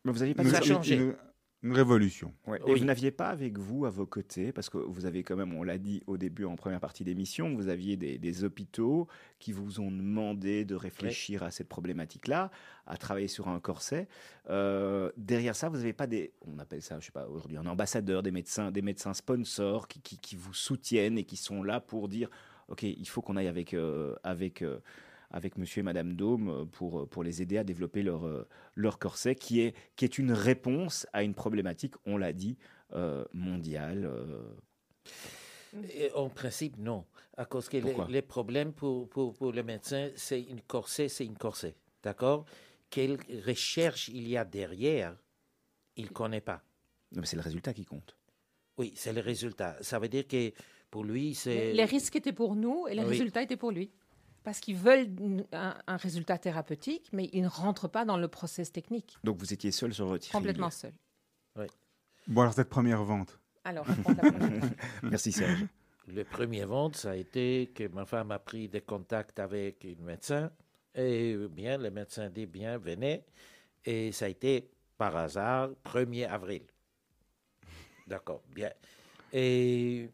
[0.03, 0.95] Mais vous aviez pas Une, Ça une- changé.
[0.95, 1.15] une-
[1.63, 2.33] une révolution.
[2.45, 2.59] Ouais.
[2.67, 2.79] Et Oui.
[2.79, 5.63] vous n'aviez pas avec vous, à vos côtés, parce que vous avez quand même, on
[5.63, 9.07] l'a dit au début en première partie d'émission, vous aviez des, des hôpitaux
[9.39, 12.51] qui vous ont demandé de réfléchir à cette problématique-là,
[12.85, 14.07] à travailler sur un corset.
[14.49, 17.65] Euh, derrière ça, vous n'avez pas des, on appelle ça, je sais pas, aujourd'hui, un
[17.65, 21.81] ambassadeur, des médecins, des médecins sponsors qui, qui, qui vous soutiennent et qui sont là
[21.81, 22.29] pour dire,
[22.67, 24.79] ok, il faut qu'on aille avec, euh, avec euh,
[25.29, 29.35] avec monsieur et madame Dôme euh, pour, pour les aider à développer leur, leur corset,
[29.35, 32.57] qui est, qui est une réponse à une problématique, on l'a dit,
[33.33, 34.09] mondiale.
[35.93, 37.05] et en principe, non.
[37.35, 37.77] À cause que
[38.09, 41.75] les, problèmes pour, pour, pour le médecin, c'est une corset, c'est une corset.
[42.01, 42.45] D'accord?
[42.89, 45.15] Quelle recherche il y a derrière,
[45.97, 46.63] il ne connaît pas.
[47.11, 48.17] Non, mais c'est le résultat qui compte.
[48.77, 49.77] Oui, c'est le résultat.
[49.81, 50.51] Ça veut dire que
[50.97, 51.73] pour lui, c'est.
[51.73, 53.09] Les risques étaient pour nous et les Oui.
[53.09, 53.91] résultats étaient pour lui.
[54.43, 55.09] Parce qu'ils veulent
[55.51, 59.15] un, un résultat thérapeutique, mais ils ne rentrent pas dans le process technique.
[59.23, 60.31] Donc vous étiez seul sur votre île.
[60.31, 60.93] Complètement seul.
[62.27, 64.63] Bon, alors cette première vente, Alors, la première.
[65.03, 65.65] Merci Serge.
[66.07, 70.03] Le premier vente, ça a été que ma femme a pris des contacts avec un
[70.03, 70.49] médecin.
[70.95, 73.23] Et bien, le médecin dit bien, venez.
[73.85, 76.63] Et ça a été par hasard 1er avril.
[78.07, 78.71] D'accord, bien.
[79.31, 80.09] Et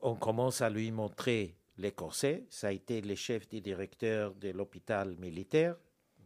[0.00, 2.44] on commence à lui montrer les corsets.
[2.50, 5.76] Ça a été le chef du directeur de l'hôpital militaire.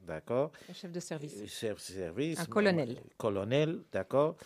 [0.02, 0.52] D'accord?
[0.68, 1.36] Le chef de service.
[1.40, 2.40] euh, chef de service.
[2.40, 2.98] Un colonel.
[3.16, 4.36] Colonel, d'accord?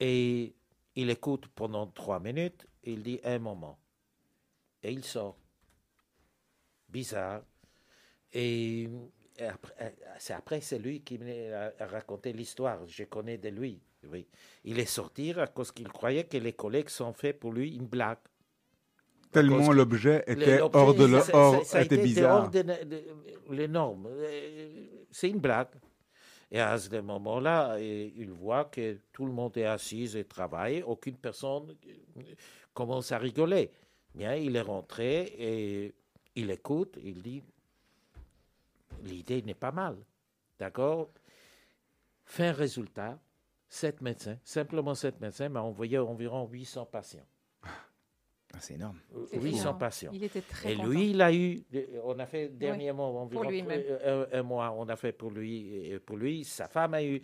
[0.00, 0.54] Et
[0.96, 2.66] il écoute pendant trois minutes.
[2.84, 3.78] Il dit un moment.
[4.82, 5.36] Et il sort.
[6.88, 7.42] Bizarre.
[8.32, 8.88] Et,
[9.40, 9.50] euh,
[10.18, 12.86] c'est après, c'est lui qui m'a raconté l'histoire.
[12.86, 13.80] Je connais de lui.
[14.04, 14.26] Oui.
[14.64, 17.86] Il est sorti à cause qu'il croyait que les collègues sont faits pour lui une
[17.86, 18.18] blague.
[19.32, 22.42] Tellement que l'objet était hors de ça- ça- hors, ça a était été bizarre.
[22.44, 23.04] hors de, de-
[23.50, 24.06] les normes.
[24.10, 25.68] Euh, C'est une blague.
[26.50, 30.82] Et à ce moment-là, il voit que tout le monde est assis et travaille.
[30.82, 31.74] Aucune personne
[32.74, 33.70] commence à rigoler.
[34.14, 35.94] Bien, il est rentré et
[36.36, 36.98] il écoute.
[37.02, 37.42] Il dit
[39.04, 39.96] l'idée n'est pas mal.
[40.58, 41.10] D'accord?
[42.24, 43.18] Fin résultat,
[43.68, 47.26] sept médecins, simplement sept médecins, m'a envoyé environ 800 patients.
[48.54, 48.98] Ah, c'est énorme.
[49.14, 49.78] Euh, C'est 800 énorme.
[49.78, 50.10] patients.
[50.12, 50.88] Il était très Et content.
[50.88, 51.62] lui, il a eu,
[52.04, 53.82] on a fait dernièrement environ lui-même.
[53.86, 57.02] euh, un, un mois, on a fait pour lui, et pour lui, sa femme a
[57.02, 57.20] eu,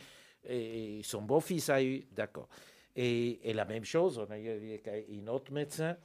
[0.49, 2.49] et son beau-fils a eu, d'accord.
[2.97, 5.97] Et, et la même chose, on a eu avec un autre médecin,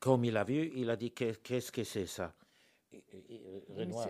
[0.00, 2.34] comme il a vu, il a dit Qu'est- qu'est-ce que c'est ça?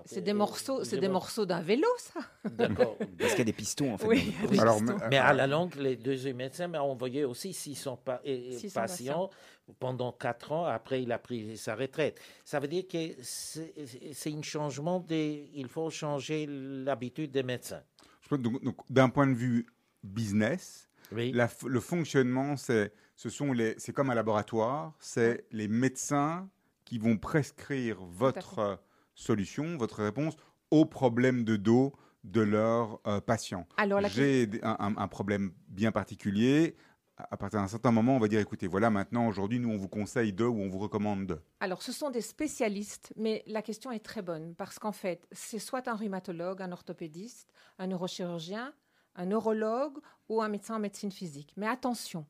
[0.07, 2.21] C'est des euh, morceaux, c'est des morceaux d'un vélo, ça.
[2.51, 2.97] D'accord.
[3.19, 4.07] Parce qu'il y a des pistons en fait.
[4.07, 4.35] Oui.
[4.59, 4.97] Alors, Pistons.
[5.01, 8.59] mais- Mais à la longue, les deuxième médecin m'a envoyé aussi 600, pa- et- et
[8.59, 9.31] 600 patients
[9.79, 10.65] pendant 4 ans.
[10.67, 12.21] Après, il a pris sa retraite.
[12.45, 15.51] Ça veut dire que c'est un changement des.
[15.55, 17.83] Il faut changer l'habitude des médecins.
[18.23, 19.67] Je pense donc- donc, d'un point de vue
[20.03, 21.33] business, Oui.
[21.33, 26.49] la f- le fonctionnement, c'est ce sont les, c'est comme un laboratoire, c'est les médecins
[26.85, 28.77] qui vont prescrire votre euh,
[29.15, 30.35] solution, votre réponse
[30.71, 31.93] au problème de dos
[32.25, 33.67] de leurs euh, patients.
[34.09, 36.77] J'ai un, problème bien particulier.
[37.17, 39.77] À à partir d'un certain moment, on va dire écoutez, voilà, maintenant, aujourd'hui, nous, on
[39.77, 41.41] vous conseille de ou on vous recommande de.
[41.61, 45.61] Alors, ce sont des spécialistes, mais la question est très bonne parce qu'en fait, c'est
[45.61, 48.75] soit un rhumatologue, un orthopédiste, un neurochirurgien,
[49.15, 51.53] un neurologue ou un médecin en médecine physique.
[51.57, 52.27] Mais attention,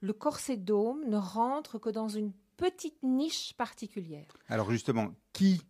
[0.00, 4.26] le corset dôme ne rentre que dans une petite niche particulière.
[4.48, 5.62] Alors, justement, qui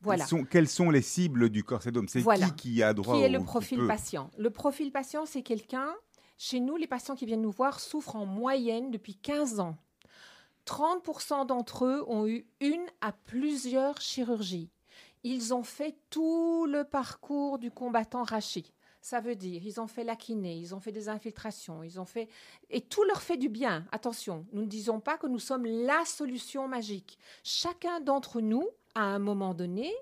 [0.00, 0.24] Voilà.
[0.26, 2.48] sont, quelles sont les cibles du corset dôme C'est Voilà.
[2.50, 4.30] qui qui a droit Qui est le profil patient?
[4.38, 5.94] Le profil patient, c'est quelqu'un,
[6.38, 9.76] chez nous, les patients qui viennent nous voir souffrent en moyenne depuis 15 ans.
[10.66, 14.70] 30% d'entre eux ont eu une à plusieurs chirurgies.
[15.24, 18.72] Ils ont fait tout le parcours du combattant rachi.
[19.00, 22.04] Ça veut dire, ils ont fait la kiné, ils ont fait des infiltrations, ils ont
[22.04, 22.28] fait...
[22.70, 23.86] Et tout leur fait du bien.
[23.92, 27.18] Attention, nous ne disons pas que nous sommes la solution magique.
[27.44, 29.92] Chacun d'entre nous, à un moment donné,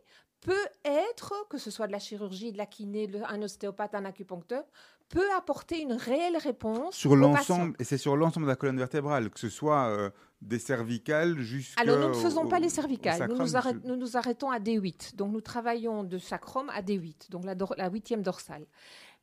[0.40, 0.54] peut
[0.84, 4.64] être, que ce soit de la chirurgie, de la kiné, un ostéopathe, un acupuncteur,
[5.08, 9.30] peut apporter une réelle réponse sur l'ensemble et c'est sur l'ensemble de la colonne vertébrale
[9.30, 10.10] que ce soit euh,
[10.42, 13.28] des cervicales jusqu'à Alors, nous ne faisons au- pas les cervicales.
[13.28, 15.16] Nous sacrum, nous, arrêt- je- nous nous arrêtons à D8.
[15.16, 18.66] Donc, nous travaillons de sacrum à D8, donc la, huitième dorsale.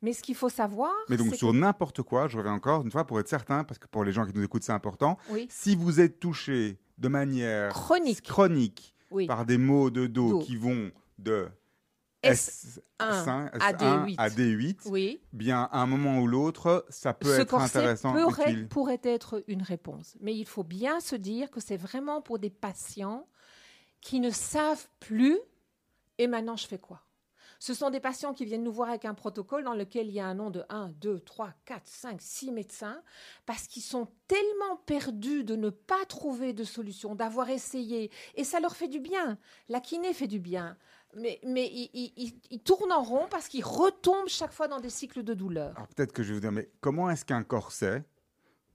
[0.01, 2.91] Mais ce qu'il faut savoir, mais donc sur que- n'importe quoi je reviens encore une
[2.91, 5.47] fois pour être certain parce que pour les gens qui nous écoutent c'est important oui,
[5.49, 10.39] si vous êtes touché de manière chronique, chronique oui, par des maux de dos Dos.
[10.39, 11.47] qui vont de
[12.23, 14.15] S1 S1 à D8.
[14.17, 15.21] à D8 oui.
[15.33, 19.61] bien à un moment ou l'autre ça peut Ce être intéressant pourrait, pourrait être une
[19.61, 20.15] réponse.
[20.21, 23.27] Mais il faut bien se dire que c'est vraiment pour des patients
[24.01, 25.37] qui ne savent plus
[26.17, 27.01] et maintenant je fais quoi?
[27.63, 30.19] Ce sont des patients qui viennent nous voir avec un protocole dans lequel il y
[30.19, 33.01] a un nom de 1, 2, 3, 4, 5, 6 médecins
[33.45, 38.11] parce qu'ils sont tellement perdus de ne pas trouver de solution, d'avoir essayé.
[38.35, 39.37] Et ça leur fait du bien.
[39.69, 40.75] La kiné fait du bien.
[41.15, 45.23] Mais, mais ils- ils tournent en rond parce qu'ils retombent chaque fois dans des cycles
[45.23, 45.73] de douleur.
[45.75, 48.03] Alors peut-être que je vais vous dire, mais comment est-ce qu'un corset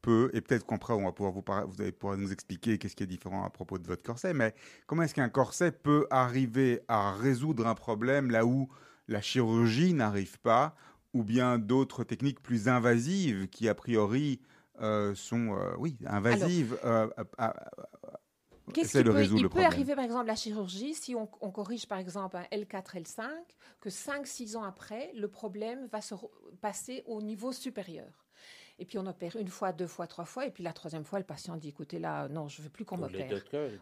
[0.02, 2.94] peut, et peut-être qu'après on va pouvoir vous, par- vous allez pouvoir nous expliquer qu'est-ce
[2.94, 4.54] qui est différent à propos de votre corset, mais
[4.86, 8.68] comment est-ce qu'un corset peut arriver à résoudre un problème là où
[9.08, 10.76] la chirurgie n'arrive pas,
[11.14, 14.40] ou bien d'autres techniques plus invasives qui a priori
[14.80, 16.78] euh, sont, euh, oui, invasives.
[16.84, 17.70] euh, à- à-
[18.72, 21.28] Qu'est-ce Essaie qui de peut, il le peut arriver par exemple la chirurgie si on,
[21.40, 23.22] on corrige par exemple un L4, L5,
[23.80, 26.14] que 5-6 ans après, le problème va se
[26.60, 28.26] passer au niveau supérieur.
[28.80, 31.18] Et puis on opère une fois, deux fois, trois fois, et puis la troisième fois,
[31.18, 33.26] le patient dit écoutez là, non, je veux plus qu'on m'opère.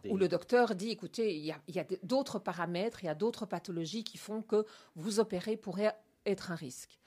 [0.03, 3.05] dit- Ou le docteur dit écoutez, il y a, il y a d'autres paramètres, il
[3.05, 5.93] y a d'autres pathologies qui font que vous opérer pourrait
[6.25, 6.97] être un risque.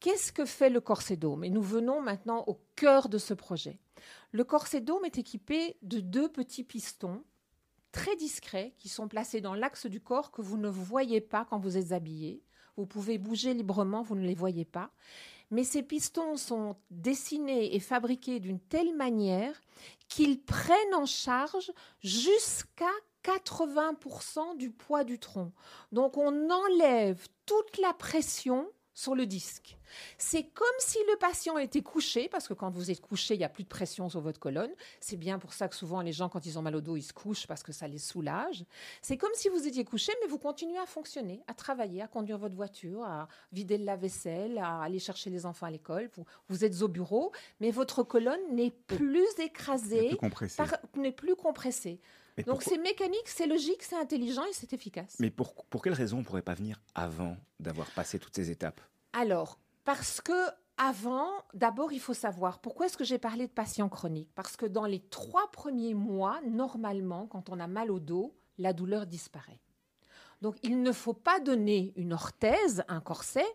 [0.00, 1.44] Qu'est-ce que fait le corset dôme?
[1.44, 3.78] Et nous venons maintenant au cœur de ce projet.
[4.32, 7.24] Le corset dôme est équipé de deux petits pistons
[7.92, 11.58] très discrets qui sont placés dans l'axe du corps que vous ne voyez pas quand
[11.58, 12.42] vous êtes habillé.
[12.76, 14.90] Vous pouvez bouger librement, vous ne les voyez pas.
[15.50, 19.60] Mais ces pistons sont dessinés et fabriqués d'une telle manière
[20.08, 22.92] qu'ils prennent en charge jusqu'à
[23.24, 25.52] 80% du poids du tronc.
[25.92, 29.76] Donc on enlève toute la pression sur le disque.
[30.16, 33.44] C'est comme si le patient était couché, parce que quand vous êtes couché, il n'y
[33.44, 34.70] a plus de pression sur votre colonne.
[35.00, 37.02] C'est bien pour ça que souvent les gens, quand ils ont mal au dos, ils
[37.02, 38.64] se couchent parce que ça les soulage.
[39.02, 42.38] C'est comme si vous étiez couché, mais vous continuez à fonctionner, à travailler, à conduire
[42.38, 46.08] votre voiture, à vider le lave-vaisselle, à aller chercher les enfants à l'école.
[46.16, 50.56] Vous, vous êtes au bureau, mais votre colonne n'est plus écrasée, plus compressé.
[50.56, 52.00] par- n'est plus compressée.
[52.36, 55.16] Mais, Donc pourquoi- c'est mécanique, c'est logique, c'est intelligent et c'est efficace.
[55.20, 58.50] mais pour, pour quelle raison on ne pourrait pas venir avant d'avoir passé toutes ces
[58.50, 58.80] étapes?
[59.12, 60.32] Alors, parce que
[60.76, 64.28] avant, d'abord, il faut savoir pourquoi est-ce que j'ai parlé de patients chroniques?
[64.34, 68.74] Parce que dans les trois premiers mois, normalement, quand on a mal au dos, la
[68.74, 69.58] douleur disparaît.
[70.42, 73.46] Donc, il ne faut pas donner une orthèse, un corset,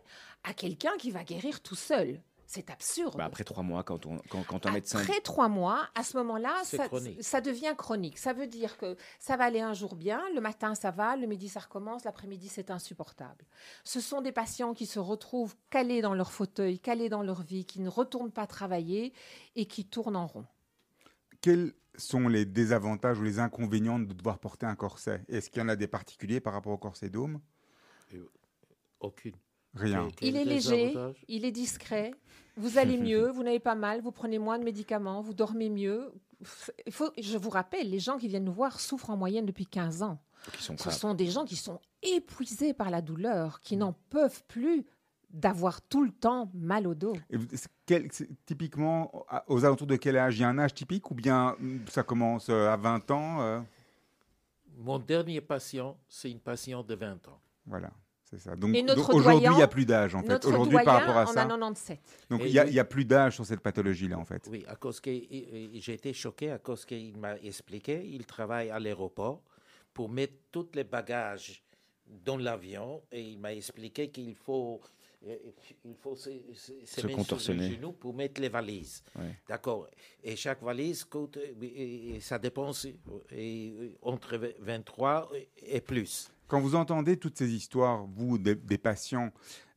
[0.42, 2.20] à quelqu'un qui va guérir tout seul.
[2.54, 3.16] C'est absurde.
[3.16, 6.18] Bah, Après trois mois, quand, on, quand, quand un médecin Après trois mois, à ce
[6.18, 6.86] moment-là, ça,
[7.22, 8.18] ça devient chronique.
[8.18, 11.26] Ça veut dire que ça va aller un jour bien, le matin ça va, le
[11.26, 13.46] midi ça recommence, l'après-midi c'est insupportable.
[13.84, 17.64] Ce sont des patients qui se retrouvent calés dans leur fauteuil, calés dans leur vie,
[17.64, 19.14] qui ne retournent pas travailler
[19.56, 20.44] et qui tournent en rond.
[21.40, 25.22] quels sont les désavantages ou les inconvénients de devoir porter un corset?
[25.28, 27.40] Est-ce qu'il y en a des particuliers par rapport au corset dôme?
[29.00, 29.36] Aucune.
[29.74, 30.08] Rien.
[30.20, 30.94] Il est léger,
[31.28, 32.12] il est discret,
[32.56, 36.12] vous allez mieux, vous n'avez pas mal, vous prenez moins de médicaments, vous dormez mieux.
[36.86, 39.66] Il faut, je vous rappelle, les gens qui viennent nous voir souffrent en moyenne depuis
[39.66, 40.18] 15 ans.
[40.58, 44.84] Ce sont des gens qui sont épuisés par la douleur, qui n'en peuvent plus
[45.30, 47.16] d'avoir tout le temps mal au dos.
[48.44, 50.36] typiquement, aux alentours de quel âge?
[50.38, 51.56] Il y a un âge typique ou bien
[51.88, 53.60] ça commence euh, à 20 ans euh?
[54.78, 57.40] Mon dernier patient, c'est une patiente de 20 ans.
[57.66, 57.90] Voilà.
[58.56, 60.44] Donc, aujourd'hui, il n'y a plus d'âge en fait.
[60.44, 61.42] Aujourd'hui, par rapport à ça.
[61.42, 61.98] a 97.
[62.30, 64.46] Donc il n'y a, plus d'âge sur cette pathologie-là en fait.
[64.50, 68.78] Oui, à cause que j'ai été choqué à cause qu'il m'a expliqué, il travaille à
[68.78, 69.42] l'aéroport
[69.92, 71.62] pour mettre tous les bagages
[72.06, 74.80] dans l'avion et il m'a expliqué qu'il faut
[75.26, 75.36] euh,
[75.84, 76.30] il faut se,
[76.84, 79.04] se, contorsionner genoux pour mettre les valises.
[79.48, 79.86] D'accord.
[80.22, 82.86] Et chaque valise coûte, et, ça dépense
[83.30, 85.30] et, entre 23
[85.64, 86.28] et plus.
[86.52, 89.30] Quand vous entendez toutes ces histoires, vous, des, patients,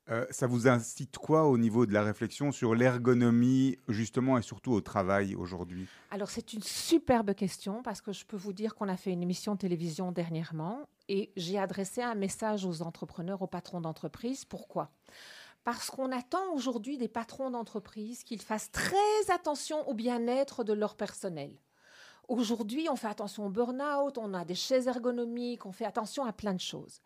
[0.10, 4.74] euh, ça vous incite quoi au niveau de la réflexion sur l'ergonomie, justement, et surtout
[4.74, 5.88] au travail aujourd'hui?
[6.12, 9.24] Alors, c'est une superbe question parce que je peux vous dire qu'on a fait une
[9.24, 14.44] émission de télévision dernièrement et j'ai adressé un message aux entrepreneurs, aux patrons d'entreprise.
[14.44, 14.92] Pourquoi?
[15.64, 20.98] Parce qu'on attend aujourd'hui des patrons d'entreprise qu'ils fassent très attention au bien-être de leur
[20.98, 21.54] personnel.
[22.28, 26.34] Aujourd'hui, on fait attention au burn-out, on a des chaises ergonomiques, on fait attention à
[26.34, 27.02] plein de choses.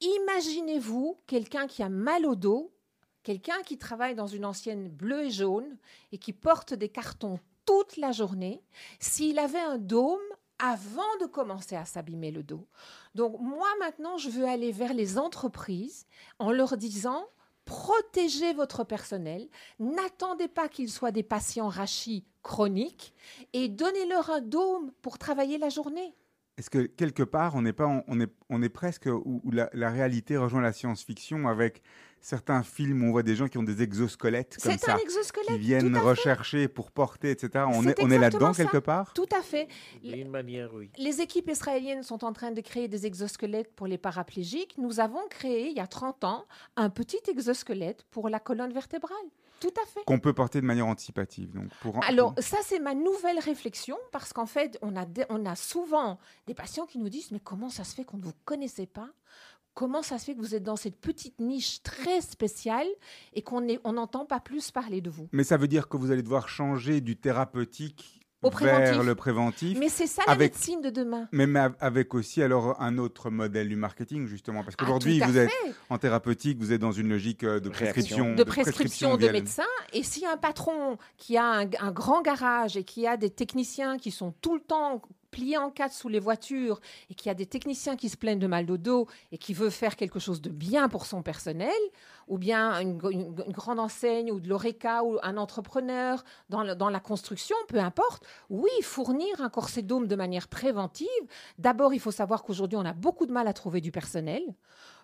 [0.00, 2.72] Imaginez-vous quelqu'un qui a mal au dos,
[3.22, 5.76] quelqu'un qui travaille dans une ancienne bleue et jaune
[6.12, 8.62] et qui porte des cartons toute la journée,
[8.98, 10.20] s'il avait un dôme
[10.58, 12.66] avant de commencer à s'abîmer le dos.
[13.14, 16.06] Donc moi maintenant, je veux aller vers les entreprises
[16.38, 17.26] en leur disant,
[17.64, 19.48] protégez votre personnel,
[19.78, 23.14] n'attendez pas qu'ils soient des patients rachis chroniques
[23.52, 26.14] et donnez-leur un dôme pour travailler la journée.
[26.58, 30.36] Est-ce que quelque part, on n'est pas, on est, on est presque où, la, réalité
[30.36, 31.82] rejoint la science-fiction avec
[32.22, 35.96] certains films où on voit des gens qui ont des exosquelettes comme ça, qui viennent
[35.96, 37.66] rechercher pour porter, etc.
[37.68, 39.12] On est, on est là-dedans quelque part?
[39.12, 39.68] Tout à fait.
[40.02, 40.90] D'une manière, oui.
[40.96, 44.76] Les équipes israéliennes sont en train de créer des exosquelettes pour les paraplégiques.
[44.78, 46.46] Nous avons créé, il y a 30 ans,
[46.76, 49.16] un petit exosquelette pour la colonne vertébrale.
[49.60, 50.02] Tout à fait.
[50.06, 51.52] Qu'on peut porter de manière anticipative.
[51.52, 52.02] Donc pour...
[52.04, 56.18] Alors, ça, c'est ma nouvelle réflexion, parce qu'en fait, on a, on a souvent
[56.48, 59.08] des patients qui nous disent, mais comment ça se fait qu'on ne vous connaissait pas?
[59.74, 62.86] Comment ça se fait que vous êtes dans cette petite niche très spéciale
[63.32, 63.62] et qu'on
[63.92, 67.00] n'entend pas plus parler de vous Mais ça veut dire que vous allez devoir changer
[67.00, 69.78] du thérapeutique au vers le préventif.
[69.78, 71.28] Mais c'est ça la médecine de demain.
[71.32, 71.46] Mais,
[71.80, 75.50] avec aussi alors un autre modèle du marketing justement parce ah, qu'aujourd'hui vous êtes
[75.90, 79.62] en thérapeutique, vous êtes dans une logique euh, de prescription, de prescription de, médecins.
[79.92, 83.96] Et si un patron qui a un, un grand garage et qui a des techniciens
[83.96, 85.02] qui sont tout le temps
[85.32, 86.80] plié en quatre sous les voitures
[87.10, 89.54] et qu'il y a des techniciens qui se plaignent de mal de dos et qui
[89.54, 91.72] veut faire quelque chose de bien pour son personnel,
[92.28, 97.56] ou bien une, grande enseigne ou de l'ORECA ou un entrepreneur dans, dans la construction,
[97.66, 101.08] peu importe, oui, fournir un corset dôme de manière préventive.
[101.58, 104.42] D'abord, il faut savoir qu'aujourd'hui, on a beaucoup de mal à trouver du personnel.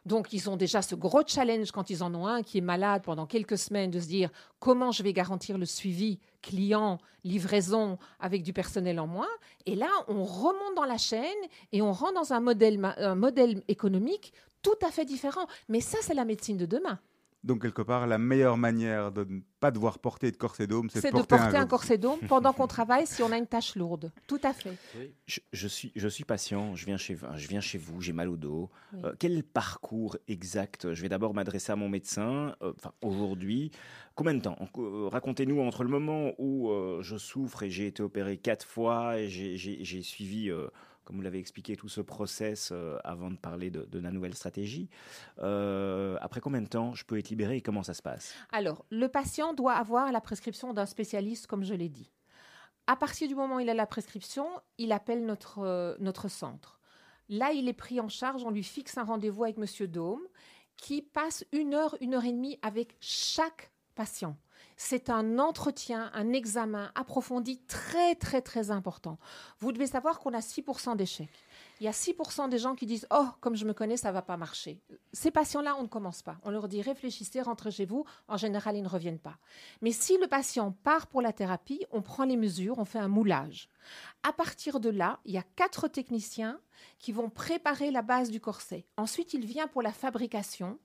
[0.09, 3.03] Donc, ils ont déjà ce gros challenge quand ils en ont un qui est malade
[3.05, 8.43] pendant quelques semaines de se dire comment je vais garantir le suivi client, livraison avec
[8.43, 9.29] du personnel en moins?
[9.67, 11.43] Et là, on remonte dans la chaîne
[11.73, 14.33] et on rentre dans un modèle, un modèle économique
[14.63, 15.47] tout à fait différent.
[15.69, 16.99] Mais ça, c'est la médecine de demain.
[17.45, 20.99] Donc, quelque part, la meilleure manière de ne pas devoir porter de corset dôme, c'est
[20.99, 23.77] de porter, de porter un, corset dôme pendant qu'on travaille si on a une tâche
[23.77, 24.11] lourde.
[24.27, 24.77] Tout à fait.
[25.53, 28.37] Je, suis, je suis patient, je viens chez, je viens chez vous, j'ai mal au
[28.37, 28.71] dos.
[29.05, 30.93] Euh, quel parcours exact?
[30.93, 32.57] Je vais d'abord m'adresser à mon médecin.
[32.63, 33.71] Euh, enfin, aujourd'hui,
[34.17, 34.57] combien de temps?
[34.77, 39.29] Euh, Racontez-nous entre le moment où je souffre et j'ai été opéré quatre fois et
[39.29, 40.51] j'ai suivi
[41.09, 44.91] comme vous l'avez expliqué, tout ce process euh, avant de parler de, la nouvelle stratégie.
[45.39, 48.35] Euh, après combien de temps je peux être libéré et comment ça se passe?
[48.53, 52.13] Alors, le patient doit avoir la prescription d'un spécialiste, comme je l'ai dit.
[52.87, 56.79] À partir du moment où il a la prescription, il appelle notre, euh, notre centre.
[57.31, 60.27] Là, il est pris en charge, on lui fixe un rendez-vous avec Monsieur Dôme,
[60.77, 64.37] qui passe une heure, une heure et demie avec chaque patient
[64.81, 69.19] c'est un entretien, un examen approfondi très, très, très important.
[69.59, 71.29] Vous devez savoir qu'on a 6% d'échecs.
[71.81, 74.23] Il y a 6% des gens qui disent Oh, comme je me connais, ça va
[74.23, 74.81] pas marcher.
[75.13, 76.39] Ces patients-là, on ne commence pas.
[76.45, 78.05] On leur dit Réfléchissez, rentrez chez vous.
[78.29, 79.39] En général, ils ne reviennent pas.
[79.83, 83.09] Mais si le patient part pour la thérapie, on prend les mesures, on fait un
[83.09, 83.69] moulage.
[84.23, 86.61] À partir de là, il y a quatre techniciens
[87.01, 88.87] qui vont préparer la base du corset.
[88.97, 90.79] Ensuite, il vient pour la fabrication.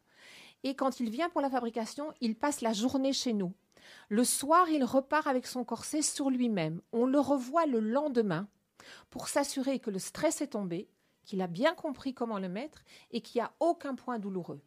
[0.64, 3.54] Et quand il vient pour la fabrication, il passe la journée chez nous.
[4.10, 6.82] Le soir, il repart avec son corset sur lui-même.
[6.92, 8.48] On le revoit le lendemain
[9.10, 10.90] pour s'assurer que le stress est tombé,
[11.26, 14.62] qu'il a bien compris comment le mettre et qu'il n'y a aucun point douloureux.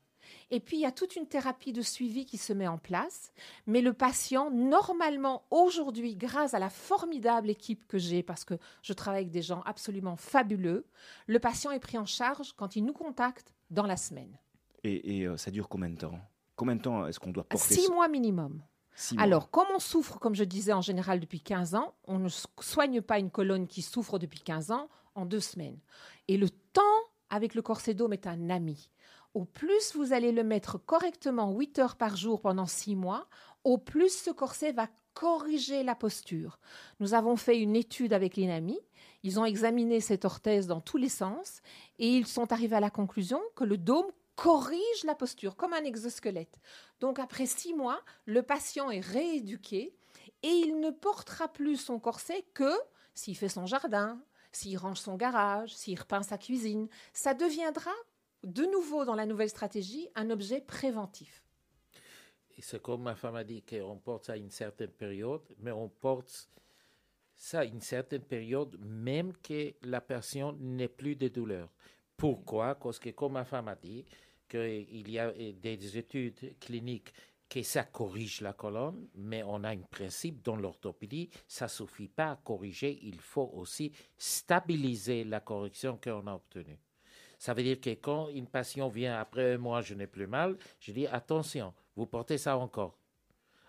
[0.51, 3.33] Et puis, il y a toute une thérapie de suivi qui se met en place.
[3.67, 8.93] Mais le patient, normalement, aujourd'hui, grâce à la formidable équipe que j'ai, parce que je
[8.93, 10.87] travaille avec des gens absolument fabuleux,
[11.27, 14.37] le patient est pris en charge quand il nous contacte dans la semaine.
[14.87, 16.19] Et, euh, ça dure combien de temps?
[16.55, 18.63] Combien de temps est-ce qu'on doit porter Six mois minimum.
[19.19, 22.29] Alors, comme on souffre, comme je disais en général depuis 15 ans, on ne
[22.61, 25.79] soigne pas une colonne qui souffre depuis 15 ans en deux semaines.
[26.29, 26.83] Et le temps
[27.29, 28.89] avec le corset d'homme est un ami.
[29.35, 33.27] Au plus vous allez le mettre correctement 8 heures par jour pendant 6 mois,
[33.65, 36.59] au plus ce corset va corriger la posture.
[37.01, 38.79] Nous avons fait une étude avec l'INAMI.
[39.23, 41.61] Ils ont examiné cette orthèse dans tous les sens
[41.99, 44.07] et ils sont arrivés à la conclusion que le dôme
[44.37, 46.61] corrige la posture comme un exosquelette.
[47.01, 49.97] Donc après six mois, le patient est rééduqué
[50.43, 52.71] et il ne portera plus son corset que
[53.15, 54.23] s'il fait son jardin,
[54.53, 56.89] s'il range son garage, s'il repeint sa cuisine.
[57.13, 57.93] Ça deviendra
[58.45, 61.43] de nouveau dans la nouvelle stratégie un objet préventif.
[62.57, 65.73] Et c'est comme ma femme a dit qu'on porte ça à une certaine période, mais
[65.73, 66.49] on porte
[67.35, 71.69] ça à une certaine période même que la personne n'ait plus de douleur.
[72.17, 72.75] Pourquoi?
[72.75, 74.05] Parce que comme ma femme a dit,
[74.49, 77.13] qu'il y a des études cliniques
[77.49, 82.33] que ça corrige la colonne, mais on a un principe dans l'orthopédie, ça suffit pas
[82.33, 86.79] à corriger, il faut aussi stabiliser la correction qu'on a obtenue.
[87.39, 90.57] Ça veut dire que quand une patient vient après un mois, je n'ai plus mal,
[90.81, 92.99] je dis attention, vous portez ça encore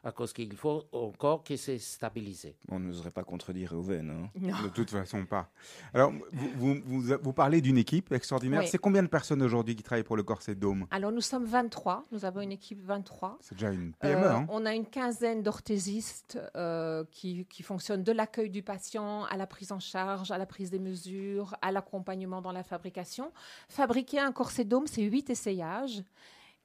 [0.07, 2.55] à cause qu'il faut encore que c'est stabilisé.
[2.71, 4.09] On n'oserait pas contredire Reuven.
[4.09, 4.63] Hein.
[4.63, 5.49] De toute façon, pas.
[5.93, 8.63] Alors, vous, vous, vous, parlez d'une équipe extraordinaire.
[8.65, 10.87] C'est combien de personnes aujourd'hui qui travaillent pour le Corset Dôme?
[10.91, 12.05] Alors, nous sommes 23.
[12.13, 13.37] Nous avons une équipe 23.
[13.41, 14.23] C'est déjà une PME.
[14.23, 14.45] Euh, hein.
[14.49, 19.45] On a une quinzaine d'orthésistes euh, qui, qui fonctionnent de l'accueil du patient à la
[19.45, 23.33] prise en charge, à la prise des mesures, à l'accompagnement dans la fabrication.
[23.67, 26.01] Fabriquer un corset dôme, c'est huit essayages.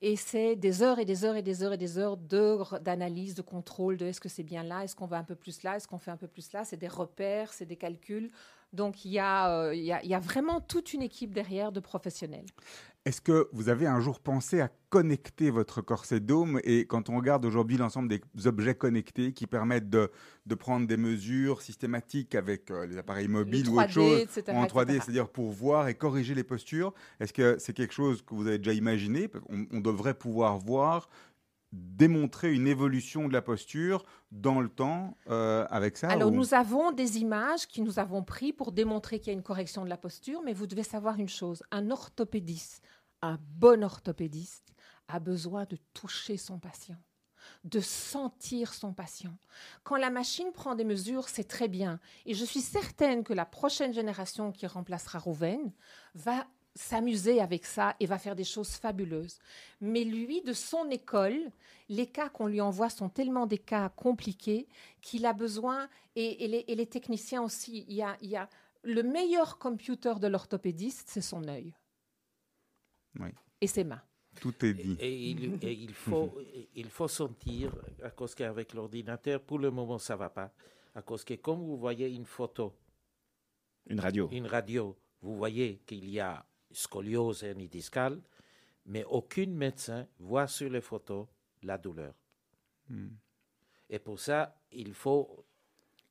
[0.04, 3.42] Et c'est des heures et des heures et des heures et des heures d'analyse, de,
[3.42, 5.86] contrôle de est-ce que c'est bien là, est-ce qu'on va un peu plus là, est-ce
[5.86, 6.64] qu'on fait un peu plus là.
[6.64, 8.32] C'est des repères, c'est des calculs.
[8.72, 11.34] Donc il y, a, euh, il, y a, il y a vraiment toute une équipe
[11.34, 12.46] derrière de professionnels.
[13.04, 17.16] Est-ce que vous avez un jour pensé à connecter votre corset dôme Et quand on
[17.16, 20.08] regarde aujourd'hui l'ensemble des objets connectés qui permettent de,
[20.46, 25.00] de prendre des mesures systématiques avec euh, les appareils mobiles ou autre chose en 3D,
[25.00, 28.58] c'est-à-dire pour voir et corriger les postures, est-ce que c'est quelque chose que vous avez
[28.58, 29.28] déjà imaginé?
[29.48, 31.08] On, devrait pouvoir voir
[31.72, 36.92] démontrer une évolution de la posture dans le temps euh, avec ça Alors, nous avons
[36.92, 39.96] des images qui nous avons prises pour démontrer qu'il y a une correction de la
[39.96, 42.82] posture, mais vous devez savoir une chose, un orthopédiste,
[43.22, 44.74] un bon orthopédiste,
[45.08, 46.98] a besoin de toucher son patient
[47.64, 49.36] de sentir son patient.
[49.82, 52.00] Quand la machine prend des mesures, c'est très bien.
[52.26, 55.72] Et je suis certaine que la prochaine génération qui remplacera Rouven
[56.14, 59.38] va s'amuser avec ça et va faire des choses fabuleuses.
[59.80, 61.50] Mais lui, de son école,
[61.88, 64.68] les cas qu'on lui envoie sont tellement des cas compliqués
[65.00, 68.48] qu'il a besoin, et, les, techniciens aussi, il y, a, il y a
[68.82, 71.74] le meilleur computer de l'orthopédiste, c'est son œil.
[73.60, 74.02] Et ses mains.
[74.40, 74.96] Tout est dit.
[74.98, 76.32] Et, il, faut,
[76.74, 80.52] il faut sentir, à cause qu'avec l'ordinateur, pour le moment, ça ne va pas.
[80.94, 82.74] À cause que, comme vous voyez une photo,
[83.86, 88.20] une radio, une radio, vous voyez qu'il y a scoliose hernie discale,
[88.86, 91.26] mais aucun médecin voit sur les photos
[91.62, 92.14] la douleur.
[92.88, 93.08] Hmm.
[93.88, 95.44] Et pour ça, il faut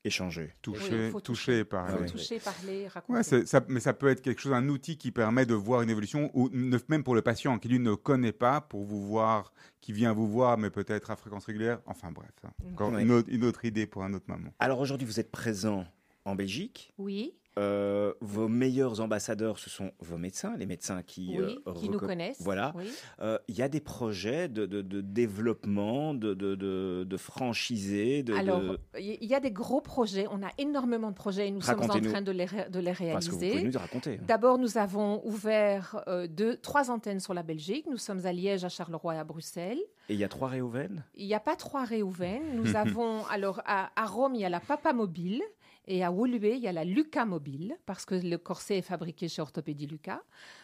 [0.04, 0.54] échanger.
[0.62, 2.10] Toucher, toucher, parler.
[2.10, 3.46] toucher, parler, raconter.
[3.46, 6.32] ça, mais ça peut être quelque chose, un outil qui permet de voir une évolution,
[6.34, 6.50] ou
[6.88, 10.28] même pour le patient qui lui ne connaît pas, pour vous voir, qui vient vous
[10.28, 11.82] voir, mais peut-être à fréquence régulière.
[11.86, 12.52] Enfin bref, hein.
[12.72, 14.52] encore une, autre, une autre idée pour un autre moment.
[14.60, 15.86] Alors aujourd'hui, vous êtes présent
[16.26, 16.94] en Belgique.
[16.98, 17.34] Oui.
[17.58, 22.42] Euh, vos meilleurs ambassadeurs, ce sont vos médecins, les médecins qui, euh, qui nous connaissent.
[22.42, 22.74] Voilà.
[23.20, 26.56] Euh, il y a des projets de, de, développement, de, de,
[27.04, 28.24] de franchisés.
[28.38, 28.62] Alors,
[28.98, 30.28] il y a des gros projets.
[30.32, 33.64] On a énormément de projets et nous sommes en train de les, de les réaliser.
[33.64, 34.20] nous raconter.
[34.22, 34.26] Hein.
[34.26, 37.86] D'abord, nous avons ouvert deux, trois antennes sur la Belgique.
[37.90, 39.80] Nous sommes à Liège, à Charleroi et à Bruxelles.
[40.08, 42.56] Et il y a trois réouvennes Il n'y a pas trois réouvennes.
[42.56, 45.42] Nous avons, alors, à, à Rome, il y a la Papa Mobile
[45.88, 49.28] et à Woluwe, il y a la Luca Mobile, parce que le corset est fabriqué
[49.28, 50.22] chez Orthopédie Luca.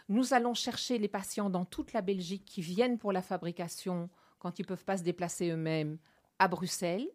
[0.09, 4.09] Nous allons chercher les patients dans toute la Belgique qui viennent pour la fabrication,
[4.39, 5.97] quand ils ne peuvent pas se déplacer eux-mêmes,
[6.39, 7.07] à Bruxelles.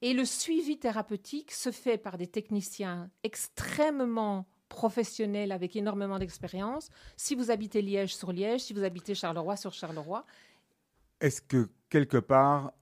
[0.00, 6.90] Et le suivi thérapeutique se fait par des techniciens extrêmement professionnels avec énormément d'expérience.
[7.16, 10.24] Si vous habitez Liège sur Liège, si vous habitez Charleroi sur Charleroi.
[11.20, 12.72] Est-ce que quelque part,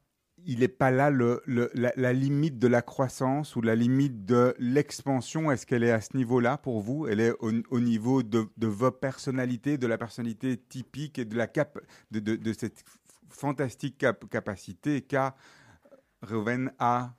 [0.49, 5.53] il n'est pas là le, la, limite de la croissance ou la limite de l'expansion?
[5.53, 7.07] Est-ce qu'elle est à ce niveau-là pour vous?
[7.07, 11.79] Elle est au, niveau de, vos personnalités, de la personnalité typique et de, la cap,
[12.11, 12.83] de, de, cette
[13.29, 15.37] fantastique capacité qu'a
[16.23, 17.15] Reuven à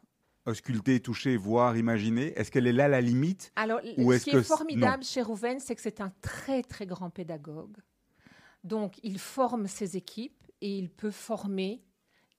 [0.48, 2.34] ausculter, toucher, voir, imaginer?
[2.36, 3.54] Est-ce qu'elle est là la limite?
[3.56, 7.78] Alors, ce qui est, formidable chez Rouven, c'est que c'est un très très grand pédagogue.
[8.64, 11.84] Donc, il forme ses équipes et il peut former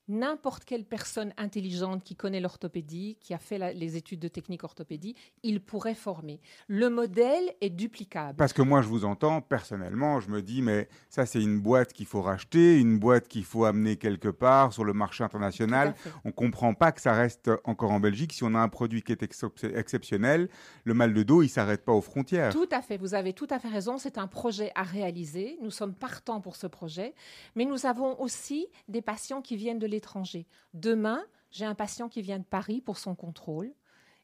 [0.07, 5.15] n'importe quelle personne intelligente qui connaît l'orthopédie, qui a fait les études de technique orthopédie,
[5.43, 6.39] il pourrait former.
[6.67, 8.37] Le modèle est duplicable.
[8.37, 11.93] Parce que moi, je vous entends, personnellement, je me dis, mais ça, c'est une boîte
[11.93, 15.95] qu'il faut racheter, une boîte qu'il faut amener quelque part sur le marché international.
[16.25, 18.33] On ne comprend pas que ça reste encore en Belgique.
[18.33, 20.49] Si on a un produit qui est exceptionnel,
[20.83, 22.51] le mal de dos, il ne s'arrête pas aux frontières.
[22.51, 23.97] Tout à fait, vous avez tout à fait raison.
[23.97, 25.57] C'est un projet à réaliser.
[25.61, 27.13] Nous sommes partants pour ce projet.
[27.55, 30.47] Mais nous avons aussi des patients qui viennent de l'étranger.
[30.73, 33.71] Demain, j'ai un patient qui vient de Paris pour son contrôle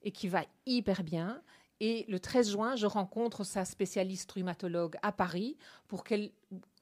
[0.01, 1.41] et qui va hyper bien.
[1.79, 5.57] Et le 13 juin, je rencontre sa spécialiste rhumatologue à Paris
[5.87, 6.31] pour qu'elle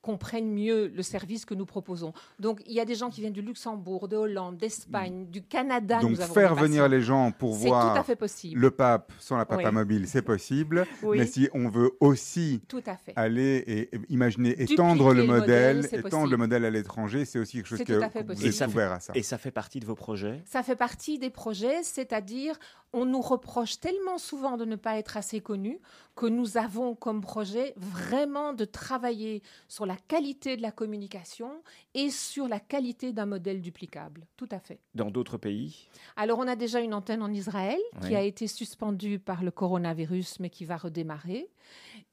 [0.06, 2.14] comprennent mieux le service que nous proposons.
[2.40, 6.00] Donc, il y a des gens qui viennent du Luxembourg, de Hollande, d'Espagne, du Canada.
[6.00, 8.62] Donc, faire venir les gens pour voir tout à fait possible.
[8.62, 10.86] le pape sans la papa mobile, c'est possible.
[11.02, 13.14] Mais si on veut aussi tout à fait.
[13.16, 17.84] aller et imaginer étendre le modèle, étendre le modèle à l'étranger, c'est aussi quelque chose
[17.84, 19.14] que vous êtes ouvert à ça.
[19.16, 20.44] Et ça fait partie de vos projets?
[20.46, 22.60] Ça fait partie des projets, c'est-à-dire
[22.94, 25.80] on nous reproche tellement souvent de ne pas être assez connus
[26.16, 31.62] que nous avons comme projet vraiment de travailler sur la qualité de la communication
[31.94, 34.28] et sur la qualité d'un modèle duplicable.
[34.38, 34.80] Tout à fait.
[34.94, 35.88] Dans d'autres pays?
[36.16, 40.40] Alors, on a déjà une antenne en Israël qui a été suspendue par le coronavirus,
[40.40, 41.50] mais qui va redémarrer.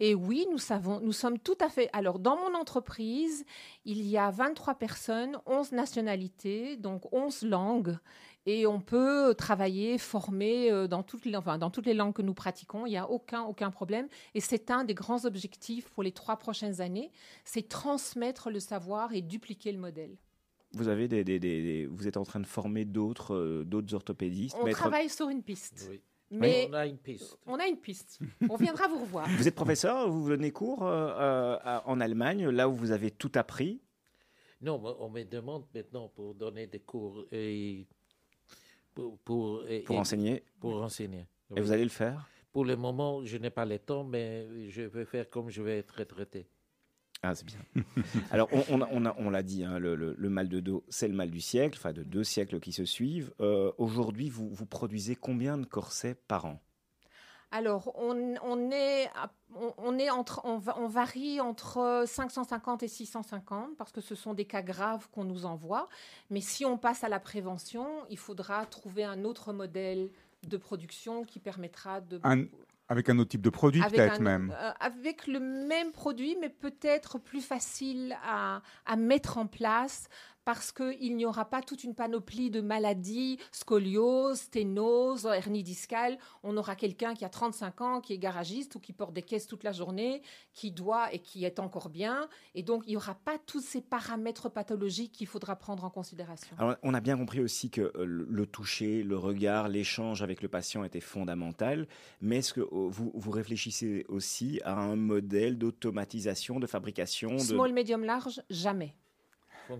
[0.01, 1.89] Et oui, nous savons, nous sommes tout à fait.
[1.93, 3.45] Alors, dans mon entreprise,
[3.85, 7.99] il y a 23 personnes, 11 nationalités, donc 11 langues
[8.47, 12.22] et on peut travailler, former euh, dans toutes les, enfin, dans toutes les langues que
[12.22, 12.86] nous pratiquons.
[12.86, 14.09] Il n'y a aucun, aucun problème.
[14.34, 17.11] Et c'est un des grands objectifs pour les trois prochaines années,
[17.45, 20.16] c'est transmettre le savoir et dupliquer le modèle.
[20.74, 24.70] Vous, avez des, des, vous êtes en train de former d'autres euh, d'autres orthopédistes On
[24.70, 25.88] travaille sur une piste.
[25.90, 26.01] Oui.
[26.30, 27.38] Mais on a une piste.
[27.47, 28.18] On a une piste.
[28.49, 29.28] On viendra vous revoir.
[29.36, 33.82] Vous êtes professeur, vous donnez cours euh, en Allemagne, là où vous avez tout appris
[34.62, 37.86] Non, on me demande maintenant pour donner des cours et
[38.95, 41.26] pour, pour, pour enseigner Pour enseigner.
[41.57, 42.28] Et vous allez le faire?
[42.53, 45.78] Pour le moment, je n'ai pas le temps, mais je vais faire comme je vais
[45.78, 46.47] être retraité.
[47.22, 47.59] Ah, c'est bien.
[48.32, 51.30] Alors, on, on, on l'a dit, hein, le, le, mal de dos, c'est le mal
[51.30, 53.32] du siècle, enfin de deux siècles qui se suivent.
[53.40, 56.61] Euh, aujourd'hui, vous, vous produisez combien de corsets par an?
[57.53, 58.16] Alors, on,
[58.70, 59.11] est,
[59.76, 64.62] on, est entre, on, varie entre 550 et 650 parce que ce sont des cas
[64.62, 65.90] graves qu'on nous envoie.
[66.30, 70.09] Mais si on passe à la prévention, il faudra trouver un autre modèle
[70.48, 72.18] de production qui permettra de...
[72.88, 74.55] avec un autre type de produit peut-être même.
[74.59, 80.09] Euh, avec le même produit, mais peut-être plus facile à, à mettre en place
[80.45, 86.18] parce qu'il n'y aura pas toute une panoplie de maladies, scoliose, sténose, hernie discale.
[86.43, 89.47] On aura quelqu'un qui a 35 ans, qui est garagiste ou qui porte des caisses
[89.47, 90.22] toute la journée,
[90.53, 92.28] qui doit et qui est encore bien.
[92.55, 96.57] Et donc, il n'y aura pas tous ces paramètres pathologiques qu'il faudra prendre en considération.
[96.59, 100.49] Alors, on a bien compris aussi que euh, le toucher, le regard, l'échange avec le
[100.49, 101.86] patient était fondamental.
[102.20, 107.72] Mais est-ce que euh, vous, vous réfléchissez aussi à un modèle d'automatisation, de fabrication Small,
[107.72, 108.95] medium, large, jamais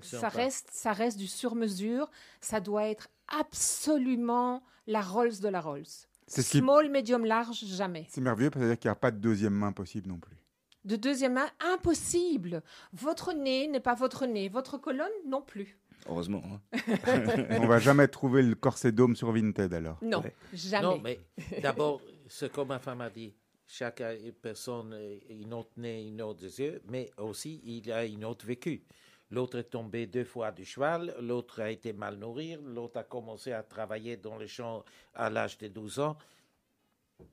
[0.03, 2.11] ça reste, ça reste du sur-mesure.
[2.41, 5.85] Ça doit être absolument la Rolls de la Rolls.
[6.26, 8.07] Small, medium, large, jamais.
[8.09, 10.37] C'est merveilleux parce qu'il n'y a pas de deuxième main possible non plus.
[10.85, 12.62] De deuxième main, impossible.
[12.93, 15.78] Votre nez n'est pas votre nez, votre colonne non plus.
[16.09, 16.43] Heureusement.
[16.45, 16.80] Hein.
[17.61, 19.99] On va jamais trouver le corset dôme sur Vinted alors.
[20.03, 20.22] Non,
[20.53, 20.83] jamais.
[20.83, 21.20] Non, mais
[21.61, 23.33] d'abord, ce que ma femme a dit,
[23.66, 24.03] chaque
[24.41, 28.83] personne a une autre nez, une autre yeux, mais aussi il a une autre vécu.
[29.33, 33.51] L'autre est tombé deux fois du cheval, l'autre a été mal nourri, l'autre a commencé
[33.53, 36.18] à travailler dans les champs à l'âge de 12 ans.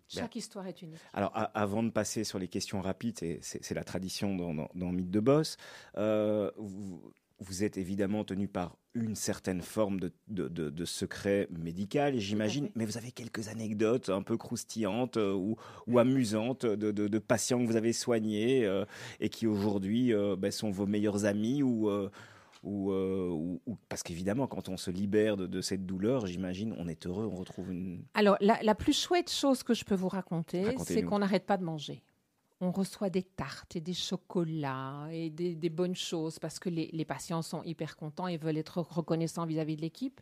[0.08, 1.00] Chaque histoire est unique.
[1.14, 5.20] Alors, avant de passer sur les questions rapides, c'est la tradition dans, dans, Mythe de
[5.20, 5.58] Boss,
[5.97, 12.69] euh, vous, vous êtes évidemment tenu par une certaine forme de, de, secret médical, j'imagine,
[12.75, 15.55] mais vous avez quelques anecdotes un peu croustillantes euh, ou,
[15.87, 18.85] ou, amusantes de, patients que vous avez soignés euh,
[19.19, 21.89] et qui aujourd'hui euh, ben, sont vos meilleurs amis ou,
[22.63, 27.35] ou, parce qu'évidemment, quand on se libère de, cette douleur, j'imagine, on est heureux, on
[27.35, 28.03] retrouve une.
[28.15, 31.57] Alors, la, la, plus chouette chose que je peux vous raconter, c'est qu'on n'arrête pas
[31.57, 32.01] de manger
[32.62, 37.41] on reçoit des tartes et des chocolats et des, bonnes choses parce que les, patients
[37.41, 40.20] sont hyper contents et veulent être reconnaissants vis-à-vis de l'équipe.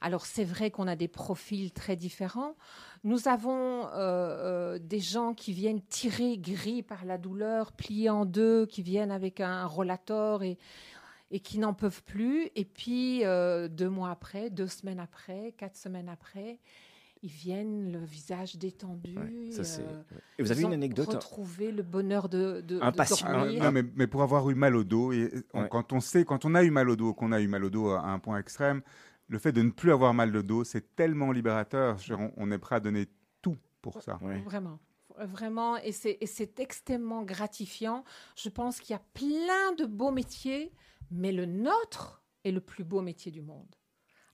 [0.00, 2.56] Alors c'est vrai qu'on a des profils très différents.
[3.04, 8.24] Nous avons euh, euh, des gens qui viennent tirer gris par la douleur, pliés en
[8.24, 10.58] deux, qui viennent avec un rollator et,
[11.30, 12.50] et qui n'en peuvent plus.
[12.56, 16.58] Et puis euh, deux mois après, deux semaines après, quatre semaines après,
[17.26, 19.16] ils viennent le visage détendu.
[19.18, 20.02] Euh,
[20.38, 23.26] et vous avez une anecdote Retrouver le bonheur de, de, un patient.
[23.28, 25.32] Ah, mais, mais, pour avoir eu mal au dos, et
[25.70, 27.70] quand on sait, quand on a eu mal au dos, qu'on a eu mal au
[27.70, 28.80] dos à un point extrême,
[29.26, 31.96] le fait de ne plus avoir mal de dos, c'est tellement libérateur.
[32.36, 33.06] On, est prêt à donner
[33.42, 34.20] tout pour ça.
[34.44, 34.78] Vraiment.
[35.18, 38.04] Vraiment, et c'est extrêmement gratifiant.
[38.36, 40.72] Je pense qu'il y a plein de beaux métiers,
[41.10, 43.74] mais le nôtre est le plus beau métier du monde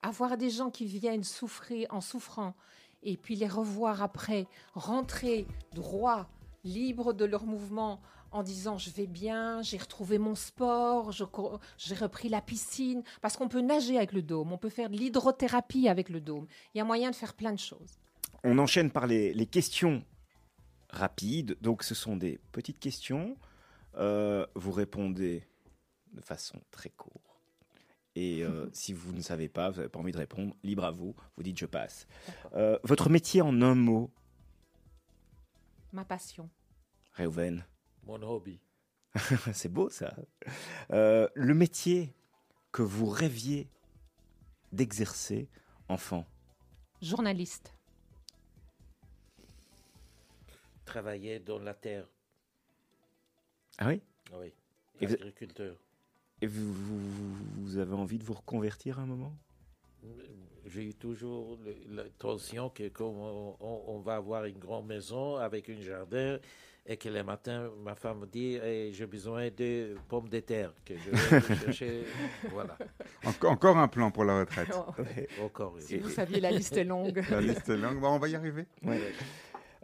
[0.03, 2.55] avoir des gens qui viennent souffrir en souffrant
[3.03, 6.29] et puis les revoir après rentrer droit,
[6.65, 8.01] libre de leur mouvement
[8.31, 13.49] en disant je vais bien, j'ai retrouvé mon sport, j'ai repris la piscine, parce qu'on
[13.49, 16.47] peut nager avec le dôme, on peut faire de l'hydrothérapie avec le dôme.
[16.75, 17.99] Il y a moyen de faire plein de choses.
[18.45, 20.03] On enchaîne par les, questions
[20.91, 21.57] rapides.
[21.61, 23.37] Donc ce sont des petites questions.
[23.97, 25.47] Euh, vous répondez
[26.13, 27.32] de façon très courte.
[28.15, 30.91] Et euh, si vous ne savez pas, vous n'avez pas envie de répondre, libre à
[30.91, 32.07] vous, vous dites je passe.
[32.55, 34.11] Euh, votre métier en un mot
[35.93, 36.49] Ma passion.
[37.17, 37.65] Reuven
[38.05, 38.59] Mon hobby.
[39.53, 40.15] C'est beau ça.
[40.91, 42.15] Euh, le métier
[42.71, 43.69] que vous rêviez
[44.73, 45.49] d'exercer
[45.89, 46.27] enfant
[47.03, 47.75] Journaliste.
[50.87, 52.07] Travailler dans la terre.
[53.79, 54.01] Ah oui?
[54.33, 54.55] Oui.
[55.01, 55.77] Agriculteur.
[56.43, 59.33] Et vous, vous, avez envie de vous reconvertir à un moment?
[60.67, 61.57] J'ai eu toujours
[61.89, 66.41] l'intention que comme on, va avoir une grande maison avec un jardin
[66.85, 68.59] et que le matin, ma femme me dit
[68.93, 72.05] j'ai besoin de pommes de terre que je vais chercher.
[72.51, 72.77] Voilà.
[73.45, 74.75] encore un plan pour la retraite.
[75.41, 75.77] Encore.
[75.79, 77.23] Si vous saviez, la liste est longue.
[77.31, 78.01] La liste est longue.
[78.01, 78.67] Bon, on va y arriver.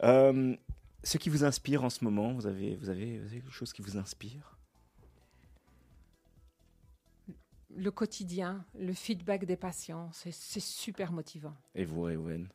[0.03, 0.57] Euh,
[1.05, 3.73] ce qui vous inspire en ce moment, vous avez, vous avez, vous avez quelque chose
[3.73, 4.58] qui vous inspire?
[7.79, 11.57] Le quotidien, le feedback des patients, c'est super motivant.
[11.75, 12.49] Et vous, Ewen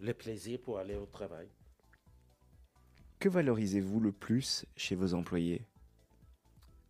[0.00, 1.48] Le plaisir pour aller au travail.
[3.18, 5.66] Que valorisez-vous le plus chez vos employés?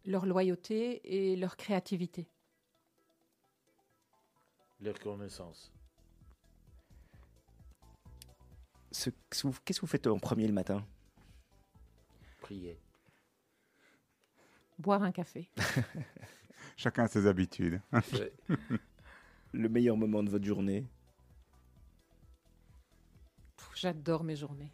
[0.05, 2.29] Leur loyauté et leur créativité.
[4.81, 5.73] Leur connaissance.
[8.93, 10.87] Qu'est-ce que vous faites en premier le matin?
[12.41, 12.79] Prier
[14.79, 15.51] boire un café.
[16.76, 17.81] Chacun a ses habitudes.
[19.53, 20.87] Le meilleur moment de votre journée
[23.74, 24.72] J'adore mes journées.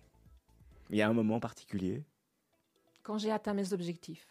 [0.88, 2.02] Il y a un moment particulier
[3.02, 4.26] Quand j'ai atteint mes objectifs.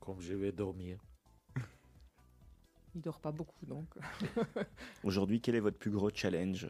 [0.00, 0.98] Quand je vais dormir.
[2.96, 3.86] Il dort pas beaucoup donc.
[5.04, 6.68] Aujourd'hui, quel est votre plus gros challenge?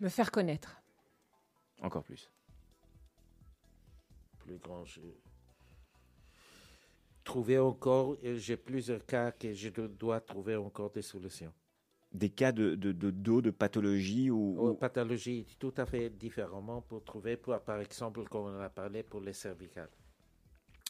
[0.00, 0.82] Me faire connaître.
[1.80, 2.30] Encore plus
[4.52, 4.84] plus grand.
[7.24, 11.52] Trouver encore, j'ai plusieurs cas que je dois trouver encore des solutions.
[12.12, 16.82] Des cas de, de, de dos, de pathologie ou, oh, Pathologie tout à fait différemment
[16.82, 19.88] pour trouver, pour, par exemple, comme on a parlé pour les cervicales.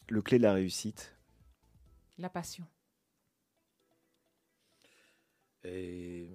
[0.08, 1.16] Le clé de la réussite?
[2.18, 2.66] La passion.
[5.62, 6.28] Et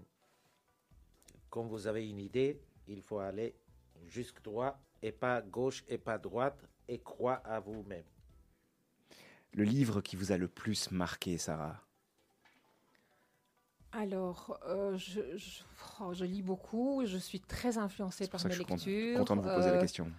[1.49, 3.55] quand vous avez une idée, il faut aller
[4.05, 8.05] jusque droit et pas gauche et pas droite et crois à vous-même.
[9.53, 11.81] Le livre qui vous a le plus marqué, Sarah?
[13.91, 15.21] Alors, euh, je,
[16.01, 18.77] oh, je, lis beaucoup, je suis très influencée par mes lectures.
[18.77, 20.11] Je suis content de vous poser la euh, question.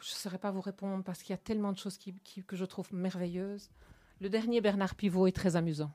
[0.00, 2.14] Je ne saurais pas vous répondre parce qu'il y a tellement de choses qui,
[2.46, 3.70] que je trouve merveilleuses.
[4.20, 5.92] Le dernier Bernard Pivot est très amusant.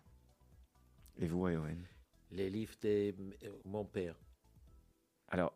[1.17, 1.83] Et vous, Owen
[2.31, 3.13] Les livres de
[3.65, 4.15] mon père.
[5.27, 5.53] Alors,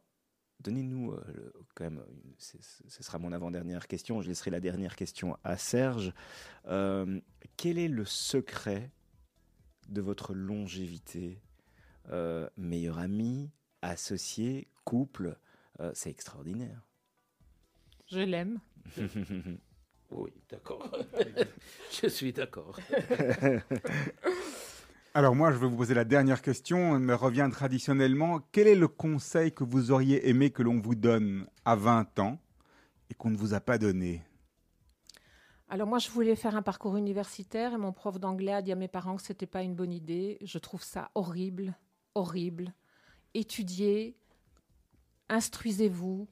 [0.59, 2.03] Donnez-nous euh, quand même,
[2.37, 6.13] ce sera mon avant-dernière question, je laisserai la dernière question à Serge.
[6.65, 7.19] Euh,
[7.57, 8.91] quel est le secret
[9.87, 11.41] de votre longévité
[12.09, 13.51] euh, Meilleur ami,
[13.81, 15.37] associé, couple,
[15.93, 16.87] c'est extraordinaire.
[18.07, 18.59] Je l'aime.
[20.09, 20.91] oui, d'accord.
[22.01, 22.79] je suis d'accord.
[25.17, 26.95] Alors moi, je vais vous poser la dernière question.
[26.95, 28.39] Elle me revient traditionnellement.
[28.51, 32.37] Quel est le conseil que vous auriez aimé que l'on vous donne à 20 ans
[33.09, 34.21] et qu'on ne vous a pas donné?
[35.69, 38.75] Alors moi, je voulais faire un parcours universitaire et mon prof d'anglais a dit à
[38.75, 40.37] mes parents que ce n'était pas une bonne idée.
[40.43, 41.73] Je trouve ça horrible,
[42.13, 42.71] horrible.
[43.33, 44.15] étudiez,
[45.29, 46.27] instruisez-vous,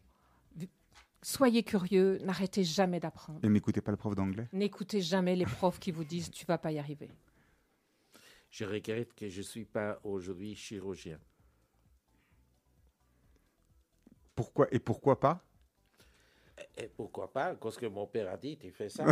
[1.23, 3.39] soyez curieux, n'arrêtez jamais d'apprendre.
[3.41, 4.47] Et n'écoutez pas le prof d'anglais?
[4.53, 7.09] N'écoutez jamais les profs qui vous disent tu vas pas y arriver.
[8.57, 11.19] Je regrette que je ne suis pas aujourd'hui chirurgien.
[14.33, 15.43] Pourquoi et pourquoi pas?
[16.77, 17.53] Et pourquoi pas?
[17.55, 19.03] Parce que mon père a dit, tu fais ça.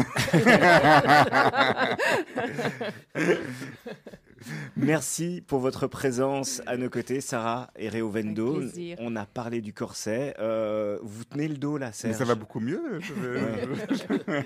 [4.76, 8.62] Merci pour votre présence à nos côtés, Sarah et Réovendo.
[9.00, 10.36] On a parlé du corset.
[10.40, 13.00] Euh, vous tenez le dos là, Mais Serge ça va beaucoup mieux.
[13.00, 13.68] je vais-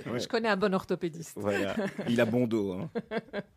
[0.11, 0.19] Ouais.
[0.19, 1.33] Je connais un bon orthopédiste.
[1.35, 1.75] Voilà,
[2.07, 2.73] il a bon dos.
[2.73, 2.89] hein.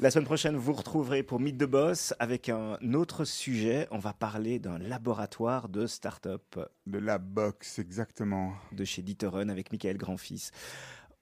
[0.00, 3.86] La semaine prochaine, vous retrouverez pour Mythe de Boss avec un autre sujet.
[3.90, 8.52] On va parler d'un laboratoire de start-up De la boxe, exactement.
[8.72, 10.50] de chez Dieterun avec Michael Grandfils.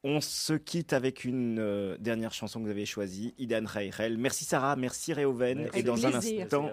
[0.05, 4.19] On se quitte avec une euh, dernière chanson que vous avez choisie, Idan Reichel.
[4.19, 5.63] Merci Sarah, merci Réoven.
[5.63, 5.79] Merci.
[5.79, 6.71] Et dans un instant,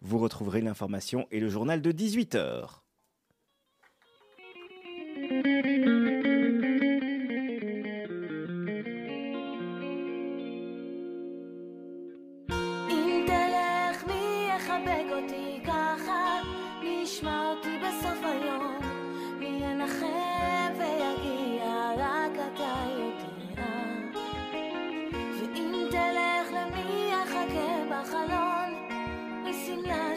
[0.00, 2.80] vous retrouverez l'information et le journal de 18h.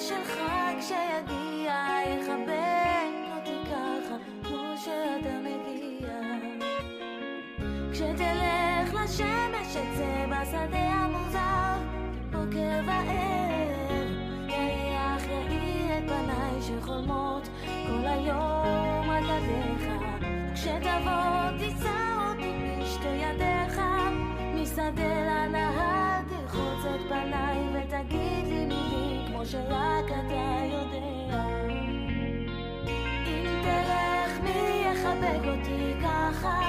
[0.04, 1.74] משמלה של חג שיגיע,
[2.06, 6.14] יחבק אותי ככה, כמו שאתה מגיע.
[7.92, 11.78] כשתלך לשמש אצא בשדה המוזר,
[12.32, 14.10] בוקר וערב,
[14.48, 17.50] יריח יאיר את פניי שחולמות
[17.88, 19.90] כל היום על ידיך.
[20.54, 22.52] כשתבוא תישא אותי
[22.82, 23.82] בשתי ידיך,
[24.56, 28.73] משדה לנהר תרחוץ את פניי ותגיד לי
[29.44, 31.46] כמו שרק אתה יודע.
[33.26, 36.60] אם תלך מי יחבק אותי ככה,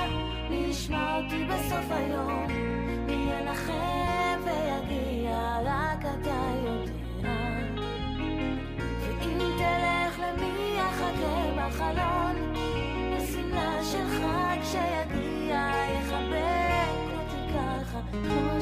[0.51, 2.47] מי ישמע אותי בסוף היום,
[3.07, 7.29] מי ינחם ויגיע, רק אתה יודע.
[9.01, 12.55] ואם תלך למי יחכה בחלון,
[13.93, 18.61] של חג שיגיע, יחבק אותי ככה, כמו